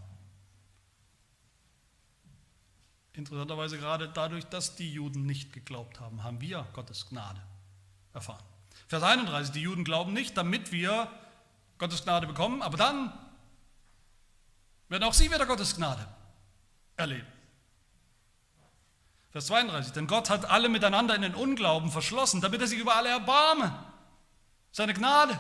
Interessanterweise 3.13 3.79
gerade 3.79 4.09
dadurch, 4.09 4.45
dass 4.47 4.77
die 4.77 4.93
Juden 4.93 5.27
nicht 5.27 5.53
geglaubt 5.53 6.01
haben, 6.01 6.23
haben 6.23 6.41
wir 6.41 6.67
Gottes 6.73 7.09
Gnade 7.09 7.41
erfahren. 8.13 8.45
Vers 8.87 9.03
31, 9.03 9.53
die 9.53 9.63
Juden 9.63 9.85
glauben 9.85 10.13
nicht, 10.13 10.37
damit 10.37 10.71
wir 10.71 11.09
Gottes 11.79 12.05
Gnade 12.05 12.27
bekommen, 12.27 12.63
aber 12.63 12.77
dann 12.77 13.13
werden 14.89 15.05
auch 15.05 15.15
sie 15.15 15.31
wieder 15.31 15.47
Gottes 15.47 15.77
Gnade 15.77 16.07
erleben. 16.97 17.27
Vers 19.31 19.47
32, 19.47 19.93
denn 19.93 20.07
Gott 20.07 20.31
hat 20.31 20.45
alle 20.45 20.69
miteinander 20.69 21.15
in 21.15 21.23
den 21.23 21.35
Unglauben 21.35 21.91
verschlossen, 21.91 22.41
damit 22.41 22.61
er 22.61 22.69
sich 22.69 22.79
über 22.79 22.95
alle 22.95 23.09
erbarme. 23.09 23.77
Seine 24.71 24.95
Gnade 24.95 25.39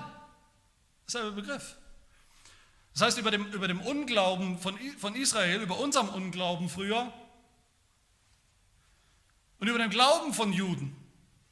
Dasselbe 1.06 1.32
Begriff. 1.32 1.76
Das 2.92 3.02
heißt, 3.02 3.18
über 3.18 3.30
dem, 3.30 3.46
über 3.46 3.68
dem 3.68 3.80
Unglauben 3.80 4.58
von, 4.58 4.78
von 4.98 5.14
Israel, 5.14 5.60
über 5.60 5.78
unserem 5.78 6.08
Unglauben 6.08 6.68
früher 6.68 7.12
und 9.58 9.68
über 9.68 9.78
den 9.78 9.90
Glauben 9.90 10.32
von 10.32 10.52
Juden, 10.52 10.96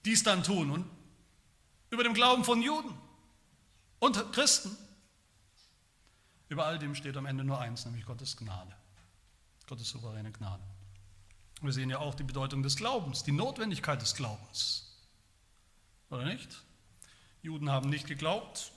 die 0.04 0.12
es 0.12 0.22
dann 0.22 0.42
tun 0.42 0.70
und 0.70 0.90
über 1.90 2.04
dem 2.04 2.14
Glauben 2.14 2.44
von 2.44 2.62
Juden 2.62 2.96
und 3.98 4.32
Christen, 4.32 4.76
über 6.52 6.66
all 6.66 6.78
dem 6.78 6.94
steht 6.94 7.16
am 7.16 7.24
Ende 7.24 7.44
nur 7.44 7.58
eins, 7.58 7.86
nämlich 7.86 8.04
Gottes 8.04 8.36
Gnade, 8.36 8.76
Gottes 9.66 9.88
souveräne 9.88 10.30
Gnade. 10.32 10.62
Wir 11.62 11.72
sehen 11.72 11.88
ja 11.88 11.98
auch 11.98 12.14
die 12.14 12.24
Bedeutung 12.24 12.62
des 12.62 12.76
Glaubens, 12.76 13.22
die 13.22 13.32
Notwendigkeit 13.32 14.02
des 14.02 14.14
Glaubens. 14.14 14.98
Oder 16.10 16.26
nicht? 16.26 16.62
Juden 17.40 17.70
haben 17.70 17.88
nicht 17.88 18.06
geglaubt, 18.06 18.70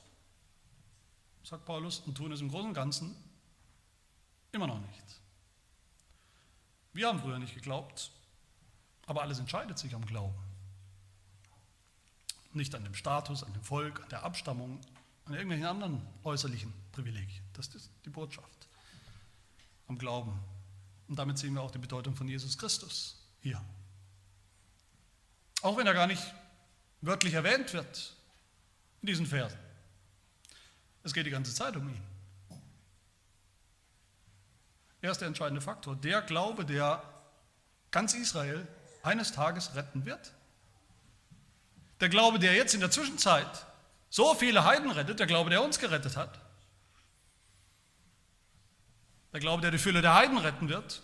sagt 1.43 1.65
Paulus, 1.65 1.99
und 1.99 2.15
tun 2.15 2.31
es 2.31 2.39
im 2.39 2.47
Großen 2.47 2.69
und 2.69 2.73
Ganzen 2.73 3.13
immer 4.53 4.67
noch 4.67 4.79
nicht. 4.79 5.19
Wir 6.93 7.09
haben 7.09 7.19
früher 7.19 7.39
nicht 7.39 7.55
geglaubt, 7.55 8.09
aber 9.05 9.21
alles 9.21 9.39
entscheidet 9.39 9.77
sich 9.77 9.93
am 9.93 10.05
Glauben. 10.05 10.41
Nicht 12.53 12.73
an 12.73 12.85
dem 12.85 12.95
Status, 12.95 13.43
an 13.43 13.51
dem 13.51 13.63
Volk, 13.63 14.01
an 14.01 14.09
der 14.09 14.23
Abstammung, 14.23 14.79
an 15.25 15.33
irgendwelchen 15.33 15.65
anderen 15.65 16.01
äußerlichen 16.23 16.71
Privilegien. 16.91 17.43
Das 17.53 17.67
ist 17.67 17.89
die 18.05 18.09
Botschaft 18.09 18.67
am 19.87 19.97
Glauben. 19.97 20.39
Und 21.07 21.17
damit 21.17 21.37
sehen 21.37 21.53
wir 21.53 21.61
auch 21.61 21.71
die 21.71 21.77
Bedeutung 21.77 22.15
von 22.15 22.27
Jesus 22.27 22.57
Christus 22.57 23.21
hier. 23.41 23.63
Auch 25.61 25.77
wenn 25.77 25.87
er 25.87 25.93
gar 25.93 26.07
nicht 26.07 26.23
wörtlich 27.01 27.33
erwähnt 27.33 27.73
wird 27.73 28.15
in 29.01 29.07
diesen 29.07 29.25
Versen. 29.25 29.57
Es 31.03 31.13
geht 31.13 31.25
die 31.25 31.31
ganze 31.31 31.53
Zeit 31.53 31.75
um 31.75 31.87
ihn. 31.87 32.03
Er 35.01 35.11
ist 35.11 35.21
der 35.21 35.27
entscheidende 35.27 35.61
Faktor. 35.61 35.95
Der 35.95 36.21
Glaube, 36.23 36.65
der 36.65 37.03
ganz 37.91 38.15
Israel 38.15 38.67
eines 39.03 39.31
Tages 39.31 39.75
retten 39.75 40.05
wird. 40.05 40.33
Der 41.99 42.09
Glaube, 42.09 42.39
der 42.39 42.55
jetzt 42.55 42.73
in 42.73 42.79
der 42.79 42.89
Zwischenzeit 42.89 43.65
so 44.15 44.33
viele 44.33 44.63
Heiden 44.63 44.91
rettet, 44.91 45.19
der 45.19 45.27
Glaube, 45.27 45.49
der 45.49 45.61
uns 45.61 45.77
gerettet 45.77 46.15
hat. 46.15 46.39
Der 49.33 49.41
Glaube, 49.41 49.61
der 49.61 49.71
die 49.71 49.77
Fülle 49.77 50.01
der 50.01 50.15
Heiden 50.15 50.37
retten 50.37 50.69
wird, 50.69 51.01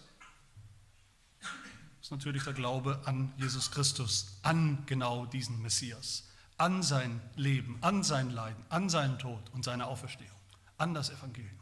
ist 2.01 2.12
natürlich 2.12 2.45
der 2.45 2.53
Glaube 2.53 3.01
an 3.03 3.34
Jesus 3.36 3.72
Christus, 3.72 4.39
an 4.43 4.84
genau 4.86 5.26
diesen 5.26 5.62
Messias 5.62 6.24
an 6.62 6.84
sein 6.84 7.20
Leben, 7.36 7.80
an 7.82 8.03
sein 8.03 8.30
Leiden, 8.30 8.64
an 8.70 8.88
seinen 8.88 9.18
Tod 9.18 9.41
und 9.51 9.66
seine 9.66 9.88
Auferstehung, 9.88 10.30
an 10.78 10.93
das 10.93 11.09
Evangelium 11.09 11.57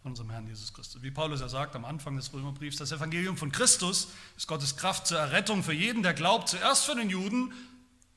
von 0.00 0.12
unserem 0.12 0.30
Herrn 0.30 0.46
Jesus 0.46 0.72
Christus. 0.72 1.02
Wie 1.02 1.10
Paulus 1.10 1.42
ja 1.42 1.48
sagt 1.50 1.76
am 1.76 1.84
Anfang 1.84 2.16
des 2.16 2.32
Römerbriefs, 2.32 2.78
das 2.78 2.90
Evangelium 2.90 3.36
von 3.36 3.52
Christus 3.52 4.08
ist 4.38 4.48
Gottes 4.48 4.76
Kraft 4.76 5.06
zur 5.06 5.18
Errettung 5.18 5.62
für 5.62 5.74
jeden, 5.74 6.02
der 6.02 6.14
glaubt, 6.14 6.48
zuerst 6.48 6.86
für 6.86 6.94
den 6.94 7.10
Juden 7.10 7.52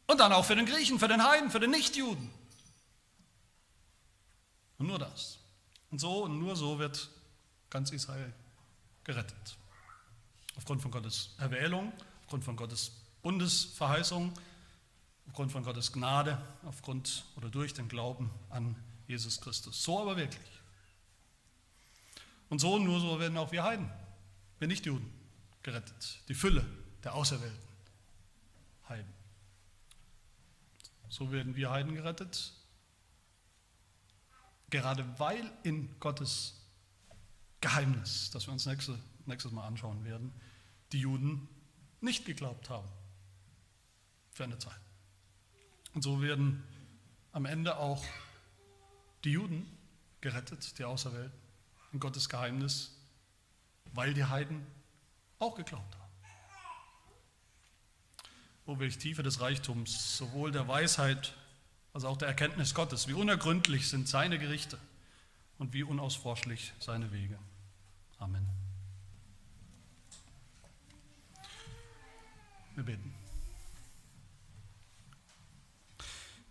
und 0.08 0.22
dann 0.22 0.32
auch 0.32 0.46
für 0.46 0.56
den 0.56 0.66
Griechen, 0.66 0.98
für 0.98 1.10
den 1.10 1.22
Heiden, 1.22 1.52
für 1.52 1.60
den 1.60 1.72
Nichtjuden. 1.72 2.30
Und 4.78 4.88
nur 4.88 5.00
das. 5.00 5.40
Und 5.92 6.00
so 6.00 6.24
und 6.24 6.40
nur 6.40 6.56
so 6.56 6.80
wird 6.80 7.10
ganz 7.70 7.92
Israel 7.92 8.34
gerettet. 9.04 9.58
Aufgrund 10.56 10.82
von 10.82 10.92
Gottes 10.92 11.36
Erwählung, 11.38 11.94
aufgrund 12.22 12.44
von 12.44 12.56
Gottes 12.56 12.92
Bundesverheißung, 13.22 14.34
aufgrund 15.28 15.52
von 15.52 15.64
Gottes 15.64 15.92
Gnade, 15.92 16.42
aufgrund 16.66 17.26
oder 17.36 17.50
durch 17.50 17.74
den 17.74 17.88
Glauben 17.88 18.30
an 18.50 18.76
Jesus 19.08 19.40
Christus. 19.40 19.84
So 19.84 20.00
aber 20.00 20.18
wirklich. 20.18 20.48
Und 22.50 22.60
so, 22.60 22.80
nur 22.80 23.00
so 23.00 23.20
werden 23.20 23.38
auch 23.38 23.52
wir 23.52 23.64
Heiden, 23.64 23.90
wir 24.60 24.68
Nichtjuden, 24.68 25.12
gerettet. 25.64 26.20
Die 26.30 26.34
Fülle 26.34 26.66
der 27.04 27.14
Auserwählten 27.14 27.68
Heiden. 28.88 29.14
So 31.10 31.32
werden 31.32 31.56
wir 31.56 31.70
Heiden 31.72 31.94
gerettet, 31.96 32.54
gerade 34.70 35.06
weil 35.20 35.52
in 35.64 36.00
Gottes 36.00 36.62
Geheimnis, 37.62 38.32
das 38.32 38.48
wir 38.48 38.54
uns 38.54 38.66
nächste, 38.66 38.98
nächstes 39.26 39.52
Mal 39.52 39.66
anschauen 39.66 40.04
werden, 40.04 40.34
die 40.92 41.00
Juden 41.00 41.48
nicht 42.02 42.26
geglaubt 42.26 42.70
haben. 42.70 42.88
Für 44.32 44.44
eine 44.44 44.60
Zeit. 44.60 44.80
Und 45.94 46.04
so 46.04 46.22
werden 46.22 46.64
am 47.32 47.46
Ende 47.46 47.78
auch 47.78 48.06
die 49.24 49.32
Juden 49.32 49.66
gerettet, 50.22 50.78
die 50.78 50.84
Auserwählten, 50.84 51.38
in 51.92 52.00
Gottes 52.00 52.30
Geheimnis, 52.30 52.96
weil 53.94 54.14
die 54.14 54.26
Heiden 54.26 54.66
auch 55.40 55.56
geglaubt 55.56 55.96
haben. 55.96 56.04
Wo 58.66 58.80
welche 58.80 59.00
Tiefe 59.00 59.24
des 59.24 59.40
Reichtums, 59.42 60.18
sowohl 60.18 60.52
der 60.52 60.68
Weisheit 60.68 61.34
als 61.98 62.06
auch 62.06 62.18
der 62.18 62.28
Erkenntnis 62.28 62.76
Gottes, 62.76 63.08
wie 63.08 63.14
unergründlich 63.14 63.90
sind 63.90 64.08
seine 64.08 64.38
Gerichte 64.38 64.78
und 65.58 65.74
wie 65.74 65.82
unausforschlich 65.82 66.72
seine 66.78 67.12
Wege. 67.12 67.40
Amen. 68.20 68.48
Wir 72.76 72.84
beten. 72.84 73.12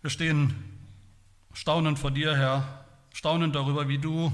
Wir 0.01 0.09
stehen 0.09 0.53
staunend 1.53 1.97
vor 1.97 2.11
dir, 2.11 2.35
Herr, 2.35 2.85
staunend 3.13 3.55
darüber, 3.55 3.87
wie 3.87 3.99
du 3.99 4.33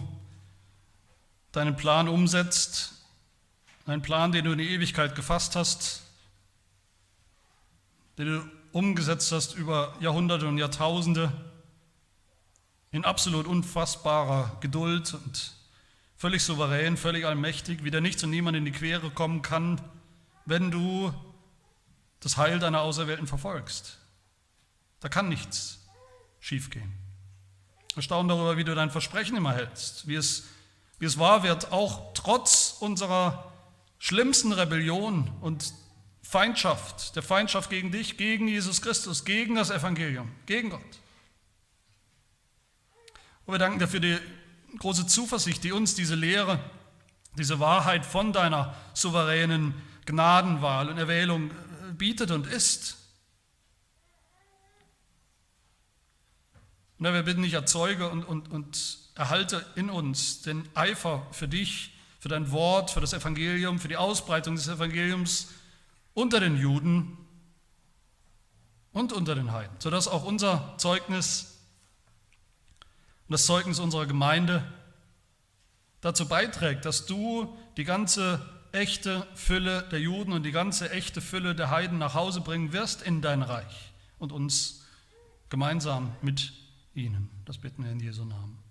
deinen 1.51 1.75
Plan 1.75 2.09
umsetzt, 2.09 3.05
einen 3.85 4.01
Plan, 4.01 4.31
den 4.31 4.45
du 4.45 4.53
in 4.53 4.57
die 4.57 4.69
Ewigkeit 4.71 5.13
gefasst 5.13 5.55
hast, 5.55 6.01
den 8.17 8.25
du 8.25 8.62
umgesetzt 8.73 9.31
hast 9.31 9.55
über 9.55 9.95
Jahrhunderte 9.99 10.47
und 10.47 10.57
Jahrtausende 10.57 11.31
in 12.91 13.05
absolut 13.05 13.47
unfassbarer 13.47 14.57
Geduld 14.59 15.13
und 15.13 15.53
völlig 16.17 16.43
souverän, 16.43 16.97
völlig 16.97 17.25
allmächtig, 17.25 17.83
wie 17.83 17.91
der 17.91 18.01
nichts 18.01 18.23
und 18.23 18.31
niemand 18.31 18.57
in 18.57 18.65
die 18.65 18.71
Quere 18.71 19.09
kommen 19.11 19.41
kann, 19.41 19.79
wenn 20.45 20.71
du 20.71 21.13
das 22.19 22.37
Heil 22.37 22.59
deiner 22.59 22.81
Auserwählten 22.81 23.27
verfolgst. 23.27 23.99
Da 24.99 25.09
kann 25.09 25.29
nichts 25.29 25.79
schiefgehen. 26.39 26.93
Erstaunen 27.95 28.29
darüber, 28.29 28.57
wie 28.57 28.63
du 28.63 28.73
dein 28.73 28.89
Versprechen 28.89 29.37
immer 29.37 29.53
hältst, 29.53 30.07
wie 30.07 30.15
es, 30.15 30.45
wie 30.97 31.05
es 31.05 31.19
wahr 31.19 31.43
wird, 31.43 31.71
auch 31.71 32.13
trotz 32.13 32.77
unserer 32.79 33.51
schlimmsten 33.99 34.51
Rebellion 34.51 35.29
und 35.41 35.73
Feindschaft, 36.33 37.15
der 37.15 37.21
Feindschaft 37.21 37.69
gegen 37.69 37.91
dich, 37.91 38.17
gegen 38.17 38.47
Jesus 38.47 38.81
Christus, 38.81 39.23
gegen 39.23 39.53
das 39.53 39.69
Evangelium, 39.69 40.31
gegen 40.47 40.71
Gott. 40.71 40.81
Und 43.45 43.53
wir 43.53 43.59
danken 43.59 43.77
dir 43.77 43.87
für 43.87 44.01
die 44.01 44.17
große 44.79 45.05
Zuversicht, 45.05 45.63
die 45.63 45.71
uns 45.71 45.93
diese 45.93 46.15
Lehre, 46.15 46.59
diese 47.37 47.59
Wahrheit 47.59 48.03
von 48.03 48.33
deiner 48.33 48.73
souveränen 48.95 49.75
Gnadenwahl 50.07 50.89
und 50.89 50.97
Erwählung 50.97 51.51
bietet 51.99 52.31
und 52.31 52.47
ist. 52.47 52.97
Und 56.97 57.13
wir 57.13 57.21
bitten 57.21 57.43
dich, 57.43 57.53
erzeuge 57.53 58.09
und, 58.09 58.23
und, 58.23 58.49
und 58.49 58.97
erhalte 59.13 59.63
in 59.75 59.91
uns 59.91 60.41
den 60.41 60.67
Eifer 60.73 61.27
für 61.29 61.47
dich, 61.47 61.93
für 62.19 62.29
dein 62.29 62.51
Wort, 62.51 62.89
für 62.89 63.01
das 63.01 63.13
Evangelium, 63.13 63.77
für 63.77 63.87
die 63.87 63.97
Ausbreitung 63.97 64.55
des 64.55 64.67
Evangeliums 64.67 65.49
unter 66.13 66.39
den 66.39 66.57
Juden 66.57 67.17
und 68.91 69.13
unter 69.13 69.35
den 69.35 69.51
Heiden, 69.51 69.75
sodass 69.79 70.07
auch 70.07 70.23
unser 70.23 70.75
Zeugnis 70.77 71.53
und 73.27 73.33
das 73.33 73.45
Zeugnis 73.45 73.79
unserer 73.79 74.05
Gemeinde 74.05 74.63
dazu 76.01 76.27
beiträgt, 76.27 76.85
dass 76.85 77.05
du 77.05 77.57
die 77.77 77.85
ganze 77.85 78.41
echte 78.73 79.25
Fülle 79.35 79.87
der 79.91 79.99
Juden 79.99 80.33
und 80.33 80.43
die 80.43 80.51
ganze 80.51 80.91
echte 80.91 81.21
Fülle 81.21 81.55
der 81.55 81.69
Heiden 81.69 81.97
nach 81.97 82.15
Hause 82.15 82.41
bringen 82.41 82.73
wirst 82.73 83.01
in 83.01 83.21
dein 83.21 83.41
Reich 83.41 83.93
und 84.19 84.31
uns 84.31 84.83
gemeinsam 85.49 86.15
mit 86.21 86.53
ihnen. 86.93 87.29
Das 87.45 87.57
bitten 87.57 87.83
wir 87.83 87.91
in 87.91 87.99
Jesu 87.99 88.25
Namen. 88.25 88.41
Amen. 88.43 88.62